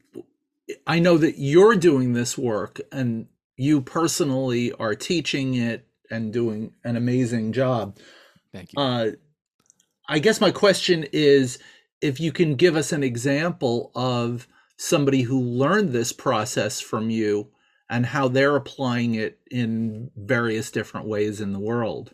i 0.87 0.99
know 0.99 1.19
that 1.19 1.39
you're 1.39 1.75
doing 1.75 2.13
this 2.13 2.39
work 2.39 2.81
and 2.91 3.27
you 3.57 3.81
personally 3.81 4.73
are 4.73 4.95
teaching 4.95 5.55
it 5.55 5.87
and 6.11 6.33
doing 6.33 6.75
an 6.85 6.97
amazing 6.97 7.53
job. 7.53 7.99
Thank 8.53 8.73
you. 8.73 8.83
Uh, 8.83 9.11
I 10.09 10.19
guess 10.19 10.41
my 10.41 10.51
question 10.51 11.07
is 11.13 11.59
if 12.03 12.21
you 12.21 12.33
can 12.33 12.57
give 12.57 12.77
us 12.77 12.93
an 12.93 13.03
example 13.03 13.93
of 13.95 14.49
somebody 14.77 15.23
who 15.23 15.41
learned 15.41 15.91
this 15.91 16.13
process 16.13 16.81
from 16.81 17.09
you 17.09 17.49
and 17.89 18.05
how 18.07 18.27
they're 18.27 18.57
applying 18.57 19.15
it 19.15 19.39
in 19.51 20.11
various 20.17 20.71
different 20.71 21.07
ways 21.07 21.41
in 21.41 21.53
the 21.53 21.61
world. 21.61 22.13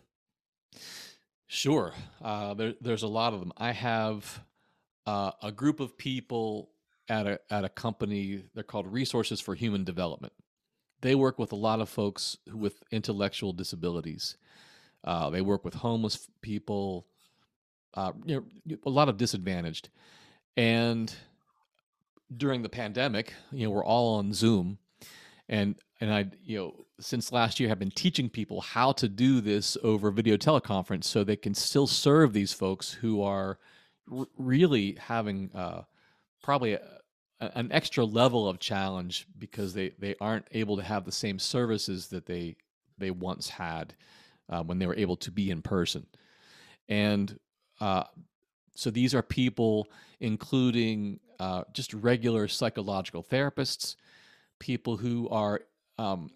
Sure. 1.47 1.93
Uh, 2.21 2.53
there, 2.53 2.73
there's 2.79 3.03
a 3.03 3.07
lot 3.07 3.33
of 3.33 3.39
them. 3.39 3.51
I 3.57 3.71
have 3.71 4.43
uh, 5.07 5.31
a 5.41 5.51
group 5.51 5.79
of 5.79 5.97
people 5.97 6.69
at 7.07 7.25
a 7.25 7.39
at 7.49 7.65
a 7.65 7.69
company. 7.69 8.43
They're 8.53 8.63
called 8.63 8.85
Resources 8.87 9.41
for 9.41 9.55
Human 9.55 9.83
Development. 9.83 10.33
They 11.01 11.15
work 11.15 11.39
with 11.39 11.51
a 11.51 11.55
lot 11.55 11.79
of 11.79 11.89
folks 11.89 12.37
with 12.53 12.83
intellectual 12.91 13.53
disabilities. 13.53 14.37
Uh, 15.03 15.29
they 15.29 15.41
work 15.41 15.65
with 15.65 15.75
homeless 15.75 16.27
people, 16.41 17.07
uh, 17.93 18.11
you 18.25 18.45
know, 18.65 18.77
a 18.85 18.89
lot 18.89 19.09
of 19.09 19.17
disadvantaged. 19.17 19.89
And 20.57 21.13
during 22.35 22.61
the 22.61 22.69
pandemic, 22.69 23.33
you 23.51 23.65
know, 23.65 23.71
we're 23.71 23.85
all 23.85 24.17
on 24.17 24.33
Zoom, 24.33 24.77
and 25.47 25.75
and 25.99 26.13
I, 26.13 26.25
you 26.43 26.57
know, 26.57 26.85
since 26.99 27.31
last 27.31 27.59
year 27.59 27.69
have 27.69 27.79
been 27.79 27.91
teaching 27.91 28.29
people 28.29 28.61
how 28.61 28.91
to 28.93 29.07
do 29.07 29.41
this 29.41 29.77
over 29.83 30.11
video 30.11 30.37
teleconference, 30.37 31.05
so 31.05 31.23
they 31.23 31.35
can 31.35 31.53
still 31.53 31.87
serve 31.87 32.33
these 32.33 32.53
folks 32.53 32.91
who 32.91 33.21
are 33.21 33.57
r- 34.11 34.27
really 34.37 34.97
having 34.99 35.49
uh, 35.55 35.83
probably 36.41 36.73
a, 36.73 36.81
an 37.39 37.71
extra 37.71 38.05
level 38.05 38.47
of 38.47 38.59
challenge 38.59 39.27
because 39.37 39.73
they 39.73 39.91
they 39.99 40.15
aren't 40.21 40.47
able 40.51 40.77
to 40.77 40.83
have 40.83 41.05
the 41.05 41.11
same 41.11 41.39
services 41.39 42.07
that 42.09 42.25
they 42.25 42.55
they 42.97 43.11
once 43.11 43.49
had 43.49 43.95
uh, 44.49 44.63
when 44.63 44.77
they 44.77 44.87
were 44.87 44.95
able 44.95 45.15
to 45.17 45.31
be 45.31 45.49
in 45.51 45.61
person, 45.61 46.05
and 46.87 47.39
uh, 47.79 48.03
so 48.75 48.89
these 48.89 49.13
are 49.13 49.21
people 49.21 49.87
including 50.19 51.19
uh, 51.39 51.63
just 51.73 51.93
regular 51.93 52.47
psychological 52.47 53.23
therapists, 53.23 53.95
people 54.59 54.97
who 54.97 55.27
are 55.29 55.61
um, 55.97 56.29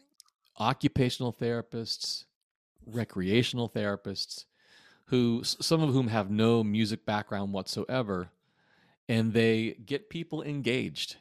occupational 0.60 1.34
therapists, 1.34 2.26
recreational 2.86 3.70
therapists, 3.70 4.46
who 5.06 5.44
some 5.44 5.82
of 5.82 5.94
whom 5.94 6.08
have 6.08 6.30
no 6.32 6.64
music 6.64 7.06
background 7.06 7.54
whatsoever, 7.54 8.30
and 9.10 9.34
they 9.34 9.76
get 9.86 10.10
people 10.10 10.42
engaged, 10.42 11.18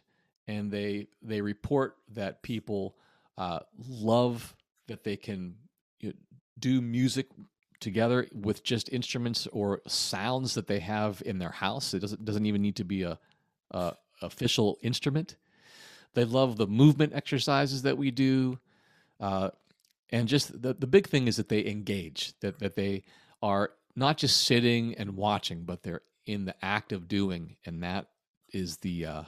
and 0.47 0.71
they 0.71 1.09
they 1.21 1.41
report 1.41 1.97
that 2.09 2.43
people 2.43 2.97
uh, 3.37 3.61
love 3.89 4.55
that 4.87 5.05
they 5.05 5.17
can 5.17 5.57
you 6.01 6.11
know, 6.11 6.15
do 6.59 6.81
music 6.81 7.27
together 7.83 8.27
with 8.33 8.63
just 8.63 8.89
instruments 8.91 9.47
or 9.53 9.83
sounds 9.87 10.55
that 10.55 10.67
they 10.67 10.81
have 10.81 11.23
in 11.27 11.39
their 11.39 11.51
house. 11.51 11.93
It 11.93 12.01
doesn't 12.01 12.25
doesn't 12.25 12.47
even 12.47 12.63
need 12.63 12.77
to 12.77 12.85
be 12.85 13.03
a, 13.03 13.19
a 13.73 13.95
official 14.23 14.79
instrument. 14.81 15.37
They 16.15 16.25
love 16.25 16.57
the 16.57 16.67
movement 16.67 17.13
exercises 17.15 17.83
that 17.83 17.99
we 17.99 18.11
do, 18.11 18.59
uh, 19.21 19.51
and 20.11 20.29
just 20.29 20.63
the 20.63 20.75
the 20.75 20.87
big 20.87 21.09
thing 21.09 21.27
is 21.29 21.37
that 21.37 21.49
they 21.49 21.67
engage. 21.67 22.33
That 22.41 22.59
that 22.61 22.77
they 22.77 23.05
are 23.43 23.73
not 23.95 24.17
just 24.17 24.45
sitting 24.47 24.95
and 24.95 25.17
watching, 25.17 25.65
but 25.65 25.83
they're 25.83 26.03
in 26.25 26.45
the 26.45 26.55
act 26.65 26.93
of 26.93 27.09
doing, 27.09 27.57
and 27.67 27.83
that 27.83 28.07
is 28.53 28.79
the 28.79 29.07
uh, 29.07 29.23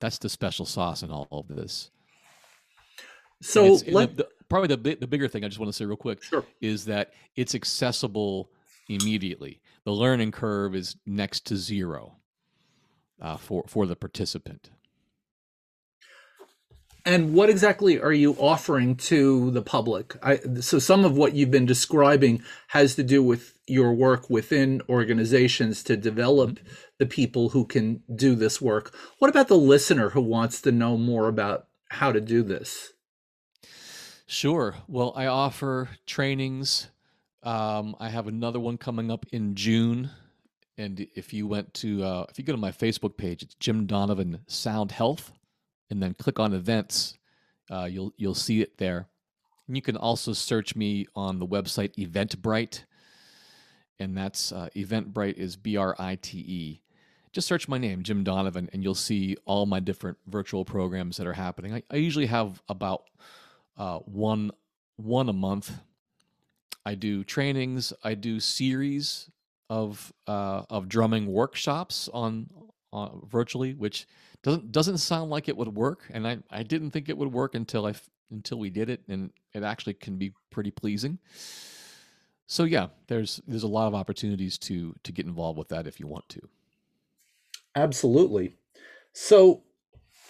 that's 0.00 0.18
the 0.18 0.28
special 0.28 0.66
sauce 0.66 1.02
in 1.02 1.10
all 1.10 1.28
of 1.30 1.48
this. 1.48 1.90
So 3.40 3.78
let, 3.88 4.16
the, 4.16 4.28
probably 4.52 4.76
the 4.76 4.96
the 4.96 5.06
bigger 5.06 5.28
thing 5.28 5.44
I 5.44 5.48
just 5.48 5.58
want 5.58 5.70
to 5.70 5.72
say 5.72 5.86
real 5.86 5.96
quick 5.96 6.22
sure. 6.22 6.44
is 6.60 6.84
that 6.84 7.12
it's 7.36 7.54
accessible 7.54 8.50
immediately. 8.88 9.62
The 9.84 9.92
learning 9.92 10.32
curve 10.32 10.74
is 10.74 10.96
next 11.06 11.46
to 11.46 11.56
zero 11.56 12.16
uh, 13.20 13.38
for 13.38 13.64
for 13.66 13.86
the 13.86 13.96
participant. 13.96 14.70
And 17.04 17.34
what 17.34 17.48
exactly 17.50 17.98
are 17.98 18.12
you 18.12 18.34
offering 18.34 18.94
to 18.96 19.50
the 19.50 19.62
public? 19.62 20.14
I, 20.22 20.36
so 20.60 20.78
some 20.78 21.04
of 21.04 21.16
what 21.16 21.34
you've 21.34 21.50
been 21.50 21.66
describing 21.66 22.42
has 22.68 22.94
to 22.94 23.02
do 23.02 23.24
with 23.24 23.54
your 23.66 23.92
work 23.92 24.30
within 24.30 24.82
organizations 24.88 25.82
to 25.84 25.96
develop 25.96 26.60
the 27.00 27.06
people 27.06 27.48
who 27.48 27.64
can 27.64 28.02
do 28.14 28.36
this 28.36 28.60
work. 28.60 28.94
What 29.18 29.30
about 29.30 29.48
the 29.48 29.56
listener 29.56 30.10
who 30.10 30.20
wants 30.20 30.60
to 30.60 30.70
know 30.70 30.96
more 30.96 31.26
about 31.26 31.66
how 31.88 32.12
to 32.12 32.20
do 32.20 32.44
this? 32.44 32.91
Sure. 34.32 34.76
Well, 34.88 35.12
I 35.14 35.26
offer 35.26 35.90
trainings. 36.06 36.88
Um, 37.42 37.94
I 38.00 38.08
have 38.08 38.28
another 38.28 38.58
one 38.58 38.78
coming 38.78 39.10
up 39.10 39.26
in 39.30 39.54
June. 39.54 40.08
And 40.78 41.06
if 41.14 41.34
you 41.34 41.46
went 41.46 41.74
to, 41.74 42.02
uh, 42.02 42.26
if 42.30 42.38
you 42.38 42.44
go 42.44 42.54
to 42.54 42.58
my 42.58 42.72
Facebook 42.72 43.18
page, 43.18 43.42
it's 43.42 43.54
Jim 43.56 43.84
Donovan 43.84 44.40
Sound 44.46 44.90
Health, 44.90 45.32
and 45.90 46.02
then 46.02 46.14
click 46.14 46.40
on 46.40 46.54
events, 46.54 47.18
uh, 47.70 47.84
you'll 47.84 48.14
you'll 48.16 48.34
see 48.34 48.62
it 48.62 48.78
there. 48.78 49.06
And 49.66 49.76
you 49.76 49.82
can 49.82 49.98
also 49.98 50.32
search 50.32 50.74
me 50.74 51.06
on 51.14 51.38
the 51.38 51.46
website 51.46 51.94
Eventbrite, 51.96 52.84
and 53.98 54.16
that's 54.16 54.50
uh, 54.50 54.70
Eventbrite 54.74 55.34
is 55.36 55.56
B 55.56 55.76
R 55.76 55.94
I 55.98 56.14
T 56.14 56.38
E. 56.38 56.80
Just 57.32 57.46
search 57.46 57.68
my 57.68 57.76
name, 57.76 58.02
Jim 58.02 58.24
Donovan, 58.24 58.70
and 58.72 58.82
you'll 58.82 58.94
see 58.94 59.36
all 59.44 59.66
my 59.66 59.78
different 59.78 60.16
virtual 60.26 60.64
programs 60.64 61.18
that 61.18 61.26
are 61.26 61.34
happening. 61.34 61.74
I, 61.74 61.82
I 61.90 61.96
usually 61.96 62.26
have 62.26 62.62
about 62.70 63.02
uh, 63.76 63.98
one 63.98 64.50
one 64.96 65.28
a 65.28 65.32
month. 65.32 65.72
I 66.84 66.94
do 66.94 67.24
trainings. 67.24 67.92
I 68.02 68.14
do 68.14 68.40
series 68.40 69.30
of 69.70 70.12
uh, 70.26 70.64
of 70.68 70.88
drumming 70.88 71.26
workshops 71.26 72.08
on, 72.12 72.48
on 72.92 73.26
virtually, 73.30 73.74
which 73.74 74.06
doesn't 74.42 74.72
doesn't 74.72 74.98
sound 74.98 75.30
like 75.30 75.48
it 75.48 75.56
would 75.56 75.74
work, 75.74 76.04
and 76.10 76.26
I, 76.26 76.38
I 76.50 76.62
didn't 76.62 76.90
think 76.90 77.08
it 77.08 77.16
would 77.16 77.32
work 77.32 77.54
until 77.54 77.86
I 77.86 77.94
until 78.30 78.58
we 78.58 78.70
did 78.70 78.90
it, 78.90 79.02
and 79.08 79.30
it 79.54 79.62
actually 79.62 79.94
can 79.94 80.16
be 80.16 80.34
pretty 80.50 80.70
pleasing. 80.70 81.18
So 82.46 82.64
yeah, 82.64 82.88
there's 83.06 83.40
there's 83.46 83.62
a 83.62 83.68
lot 83.68 83.86
of 83.86 83.94
opportunities 83.94 84.58
to 84.58 84.94
to 85.04 85.12
get 85.12 85.26
involved 85.26 85.58
with 85.58 85.68
that 85.68 85.86
if 85.86 86.00
you 86.00 86.06
want 86.06 86.28
to. 86.30 86.40
Absolutely. 87.74 88.56
So 89.12 89.62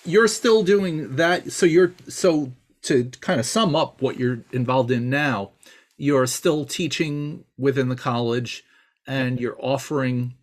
you're 0.04 0.28
still 0.28 0.62
doing 0.62 1.16
that. 1.16 1.50
So 1.50 1.66
you're 1.66 1.94
so 2.08 2.52
to 2.82 3.04
kind 3.20 3.40
of 3.40 3.46
sum 3.46 3.74
up 3.76 4.02
what 4.02 4.18
you're 4.18 4.44
involved 4.52 4.90
in 4.90 5.08
now, 5.08 5.50
you're 5.96 6.26
still 6.26 6.64
teaching 6.64 7.44
within 7.56 7.88
the 7.88 7.96
college 7.96 8.64
and 9.06 9.40
you're 9.40 9.58
offering 9.60 10.34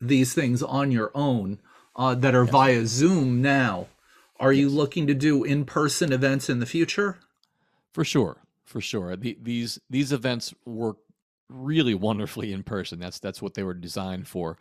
these 0.00 0.34
things 0.34 0.62
on 0.62 0.92
your 0.92 1.10
own 1.14 1.58
uh, 1.94 2.14
that 2.14 2.34
are 2.34 2.44
yes. 2.44 2.52
via 2.52 2.86
Zoom 2.86 3.40
now. 3.40 3.86
Are 4.38 4.52
yes. 4.52 4.60
you 4.60 4.68
looking 4.68 5.06
to 5.06 5.14
do 5.14 5.44
in-person 5.44 6.12
events 6.12 6.50
in 6.50 6.60
the 6.60 6.66
future? 6.66 7.18
For 7.92 8.04
sure, 8.04 8.36
for 8.64 8.82
sure. 8.82 9.16
The, 9.16 9.38
these 9.40 9.80
these 9.88 10.12
events 10.12 10.52
work 10.66 10.98
really 11.48 11.94
wonderfully 11.94 12.52
in 12.52 12.62
person. 12.62 12.98
That's 12.98 13.18
that's 13.18 13.40
what 13.40 13.54
they 13.54 13.62
were 13.62 13.72
designed 13.72 14.28
for. 14.28 14.58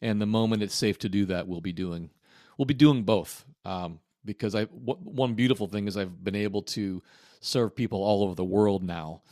And 0.00 0.20
the 0.20 0.26
moment 0.26 0.64
it's 0.64 0.74
safe 0.74 0.98
to 1.00 1.08
do 1.08 1.24
that, 1.26 1.46
we'll 1.46 1.60
be 1.60 1.72
doing 1.72 2.10
we'll 2.58 2.66
be 2.66 2.74
doing 2.74 3.04
both. 3.04 3.44
Um, 3.64 4.00
because 4.24 4.54
I 4.54 4.64
one 4.64 5.34
beautiful 5.34 5.66
thing 5.66 5.86
is 5.86 5.96
I've 5.96 6.22
been 6.22 6.36
able 6.36 6.62
to 6.62 7.02
serve 7.40 7.74
people 7.74 8.02
all 8.02 8.22
over 8.22 8.34
the 8.34 8.44
world 8.44 8.82
now 8.82 9.22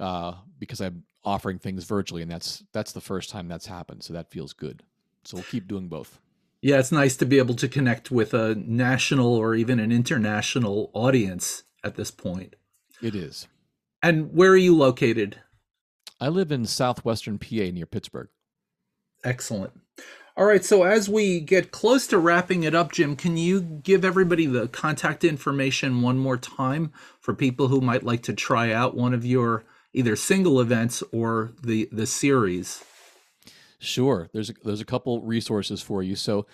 uh, 0.00 0.34
because 0.58 0.80
I'm 0.80 1.04
offering 1.24 1.58
things 1.58 1.84
virtually, 1.84 2.22
and 2.22 2.30
that's 2.30 2.64
that's 2.72 2.92
the 2.92 3.00
first 3.00 3.30
time 3.30 3.48
that's 3.48 3.66
happened. 3.66 4.02
So 4.04 4.12
that 4.12 4.30
feels 4.30 4.52
good. 4.52 4.82
So 5.24 5.36
we'll 5.36 5.44
keep 5.44 5.66
doing 5.66 5.88
both. 5.88 6.20
Yeah, 6.62 6.78
it's 6.78 6.92
nice 6.92 7.16
to 7.18 7.26
be 7.26 7.38
able 7.38 7.54
to 7.56 7.68
connect 7.68 8.10
with 8.10 8.32
a 8.34 8.54
national 8.54 9.34
or 9.34 9.54
even 9.54 9.78
an 9.78 9.92
international 9.92 10.90
audience 10.94 11.64
at 11.84 11.96
this 11.96 12.10
point. 12.10 12.56
It 13.02 13.14
is. 13.14 13.46
And 14.02 14.32
where 14.32 14.50
are 14.50 14.56
you 14.56 14.76
located? 14.76 15.40
I 16.20 16.28
live 16.28 16.50
in 16.50 16.64
southwestern 16.64 17.38
PA 17.38 17.70
near 17.72 17.86
Pittsburgh. 17.86 18.28
Excellent. 19.24 19.72
All 20.38 20.44
right, 20.44 20.62
so 20.62 20.82
as 20.82 21.08
we 21.08 21.40
get 21.40 21.70
close 21.70 22.06
to 22.08 22.18
wrapping 22.18 22.62
it 22.64 22.74
up, 22.74 22.92
Jim, 22.92 23.16
can 23.16 23.38
you 23.38 23.62
give 23.62 24.04
everybody 24.04 24.44
the 24.44 24.68
contact 24.68 25.24
information 25.24 26.02
one 26.02 26.18
more 26.18 26.36
time 26.36 26.92
for 27.20 27.32
people 27.32 27.68
who 27.68 27.80
might 27.80 28.02
like 28.02 28.22
to 28.24 28.34
try 28.34 28.70
out 28.70 28.94
one 28.94 29.14
of 29.14 29.24
your 29.24 29.64
either 29.94 30.14
single 30.14 30.60
events 30.60 31.02
or 31.10 31.52
the 31.62 31.88
the 31.90 32.06
series? 32.06 32.84
Sure. 33.78 34.28
There's 34.34 34.50
a, 34.50 34.54
there's 34.62 34.82
a 34.82 34.84
couple 34.84 35.22
resources 35.22 35.80
for 35.80 36.02
you. 36.02 36.14
So 36.14 36.46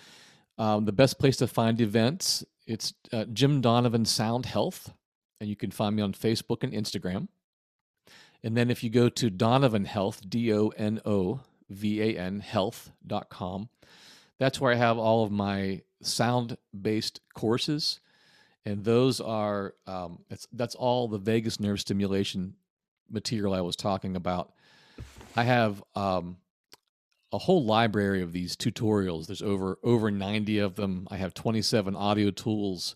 um, 0.57 0.85
the 0.85 0.93
best 0.93 1.19
place 1.19 1.35
to 1.37 1.47
find 1.47 1.81
events 1.81 2.45
it's 2.65 2.93
uh, 3.11 3.25
Jim 3.25 3.59
Donovan 3.59 4.05
Sound 4.05 4.45
Health, 4.45 4.93
and 5.41 5.49
you 5.49 5.57
can 5.57 5.71
find 5.71 5.97
me 5.97 6.01
on 6.01 6.13
Facebook 6.13 6.63
and 6.63 6.71
Instagram. 6.71 7.27
And 8.41 8.55
then 8.55 8.69
if 8.71 8.81
you 8.81 8.89
go 8.89 9.09
to 9.09 9.29
Donovan 9.29 9.83
Health, 9.83 10.21
D 10.29 10.53
O 10.53 10.69
N 10.69 11.01
O 11.05 11.41
V-A-N 11.69 12.39
health.com. 12.39 13.69
That's 14.39 14.59
where 14.59 14.71
I 14.71 14.75
have 14.75 14.97
all 14.97 15.23
of 15.23 15.31
my 15.31 15.81
sound 16.01 16.57
based 16.79 17.21
courses. 17.33 17.99
And 18.65 18.83
those 18.83 19.19
are, 19.19 19.75
um, 19.87 20.19
that's, 20.29 20.47
that's 20.53 20.75
all 20.75 21.07
the 21.07 21.17
vagus 21.17 21.59
nerve 21.59 21.79
stimulation 21.79 22.55
material 23.09 23.53
I 23.53 23.61
was 23.61 23.75
talking 23.75 24.15
about. 24.15 24.53
I 25.35 25.43
have 25.43 25.83
um, 25.95 26.37
a 27.31 27.37
whole 27.37 27.65
library 27.65 28.21
of 28.21 28.31
these 28.31 28.55
tutorials. 28.55 29.27
There's 29.27 29.41
over 29.41 29.77
over 29.83 30.11
90 30.11 30.59
of 30.59 30.75
them. 30.75 31.07
I 31.09 31.17
have 31.17 31.33
27 31.33 31.95
audio 31.95 32.31
tools 32.31 32.95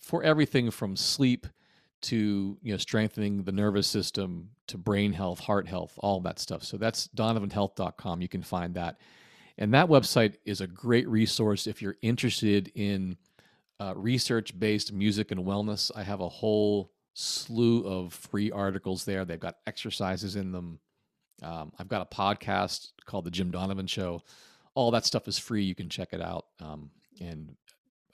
for 0.00 0.22
everything 0.22 0.70
from 0.70 0.96
sleep 0.96 1.46
to 2.04 2.58
you 2.62 2.72
know 2.72 2.78
strengthening 2.78 3.42
the 3.42 3.52
nervous 3.52 3.86
system 3.86 4.50
to 4.68 4.78
brain 4.78 5.12
health, 5.12 5.40
heart 5.40 5.68
health, 5.68 5.92
all 5.98 6.20
that 6.20 6.38
stuff. 6.38 6.62
So 6.64 6.76
that's 6.76 7.08
donovanhealth.com. 7.08 8.20
You 8.20 8.28
can 8.28 8.42
find 8.42 8.74
that. 8.74 8.98
And 9.58 9.72
that 9.74 9.86
website 9.86 10.34
is 10.44 10.60
a 10.60 10.66
great 10.66 11.08
resource 11.08 11.66
if 11.66 11.80
you're 11.80 11.96
interested 12.02 12.72
in 12.74 13.16
uh, 13.80 13.94
research 13.96 14.58
based 14.58 14.92
music 14.92 15.30
and 15.30 15.44
wellness. 15.44 15.90
I 15.94 16.02
have 16.02 16.20
a 16.20 16.28
whole 16.28 16.92
slew 17.14 17.86
of 17.86 18.12
free 18.12 18.50
articles 18.50 19.04
there. 19.04 19.24
They've 19.24 19.38
got 19.38 19.56
exercises 19.66 20.36
in 20.36 20.52
them. 20.52 20.80
Um, 21.42 21.72
I've 21.78 21.88
got 21.88 22.02
a 22.02 22.14
podcast 22.14 22.90
called 23.06 23.24
The 23.24 23.30
Jim 23.30 23.50
Donovan 23.50 23.86
Show. 23.86 24.22
All 24.74 24.90
that 24.90 25.04
stuff 25.04 25.28
is 25.28 25.38
free. 25.38 25.62
You 25.62 25.74
can 25.74 25.88
check 25.88 26.12
it 26.12 26.20
out. 26.20 26.46
Um, 26.60 26.90
and 27.20 27.54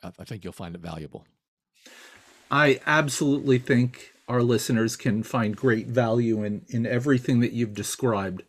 I, 0.03 0.11
I 0.18 0.24
think 0.24 0.44
you'll 0.44 0.53
find 0.53 0.74
it 0.74 0.81
valuable. 0.81 1.26
I 2.50 2.80
absolutely 2.86 3.58
think 3.58 4.12
our 4.28 4.42
listeners 4.42 4.96
can 4.96 5.22
find 5.22 5.56
great 5.56 5.88
value 5.88 6.42
in, 6.42 6.62
in 6.68 6.86
everything 6.86 7.40
that 7.40 7.52
you've 7.52 7.74
described. 7.74 8.42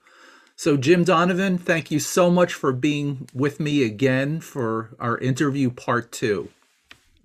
So, 0.55 0.77
Jim 0.77 1.03
Donovan, 1.03 1.57
thank 1.57 1.89
you 1.89 1.99
so 1.99 2.29
much 2.29 2.53
for 2.53 2.71
being 2.71 3.27
with 3.33 3.59
me 3.59 3.83
again 3.83 4.41
for 4.41 4.95
our 4.99 5.17
interview 5.17 5.71
part 5.71 6.11
two. 6.11 6.49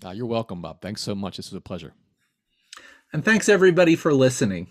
Uh, 0.05 0.11
you're 0.11 0.27
welcome, 0.27 0.62
Bob. 0.62 0.81
Thanks 0.81 1.03
so 1.03 1.15
much. 1.15 1.37
This 1.37 1.51
was 1.51 1.59
a 1.59 1.61
pleasure. 1.61 1.93
And 3.12 3.25
thanks 3.25 3.49
everybody 3.49 3.95
for 3.95 4.15
listening. 4.15 4.69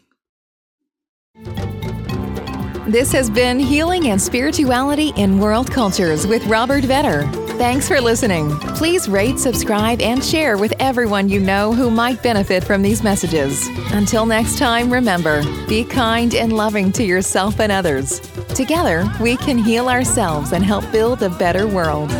This 2.87 3.11
has 3.11 3.29
been 3.29 3.59
Healing 3.59 4.07
and 4.09 4.21
Spirituality 4.21 5.11
in 5.17 5.39
World 5.39 5.71
Cultures 5.71 6.25
with 6.25 6.45
Robert 6.47 6.83
Vetter. 6.83 7.44
Thanks 7.57 7.87
for 7.87 8.01
listening. 8.01 8.49
Please 8.75 9.07
rate, 9.07 9.39
subscribe, 9.39 10.01
and 10.01 10.21
share 10.21 10.57
with 10.57 10.73
everyone 10.77 11.29
you 11.29 11.39
know 11.39 11.73
who 11.73 11.89
might 11.89 12.21
benefit 12.21 12.65
from 12.65 12.81
these 12.81 13.01
messages. 13.01 13.65
Until 13.93 14.25
next 14.25 14.57
time, 14.57 14.91
remember 14.91 15.41
be 15.65 15.85
kind 15.85 16.35
and 16.35 16.51
loving 16.51 16.91
to 16.91 17.03
yourself 17.05 17.61
and 17.61 17.71
others. 17.71 18.19
Together, 18.53 19.09
we 19.21 19.37
can 19.37 19.57
heal 19.57 19.87
ourselves 19.87 20.51
and 20.51 20.65
help 20.65 20.91
build 20.91 21.23
a 21.23 21.29
better 21.29 21.65
world. 21.65 22.11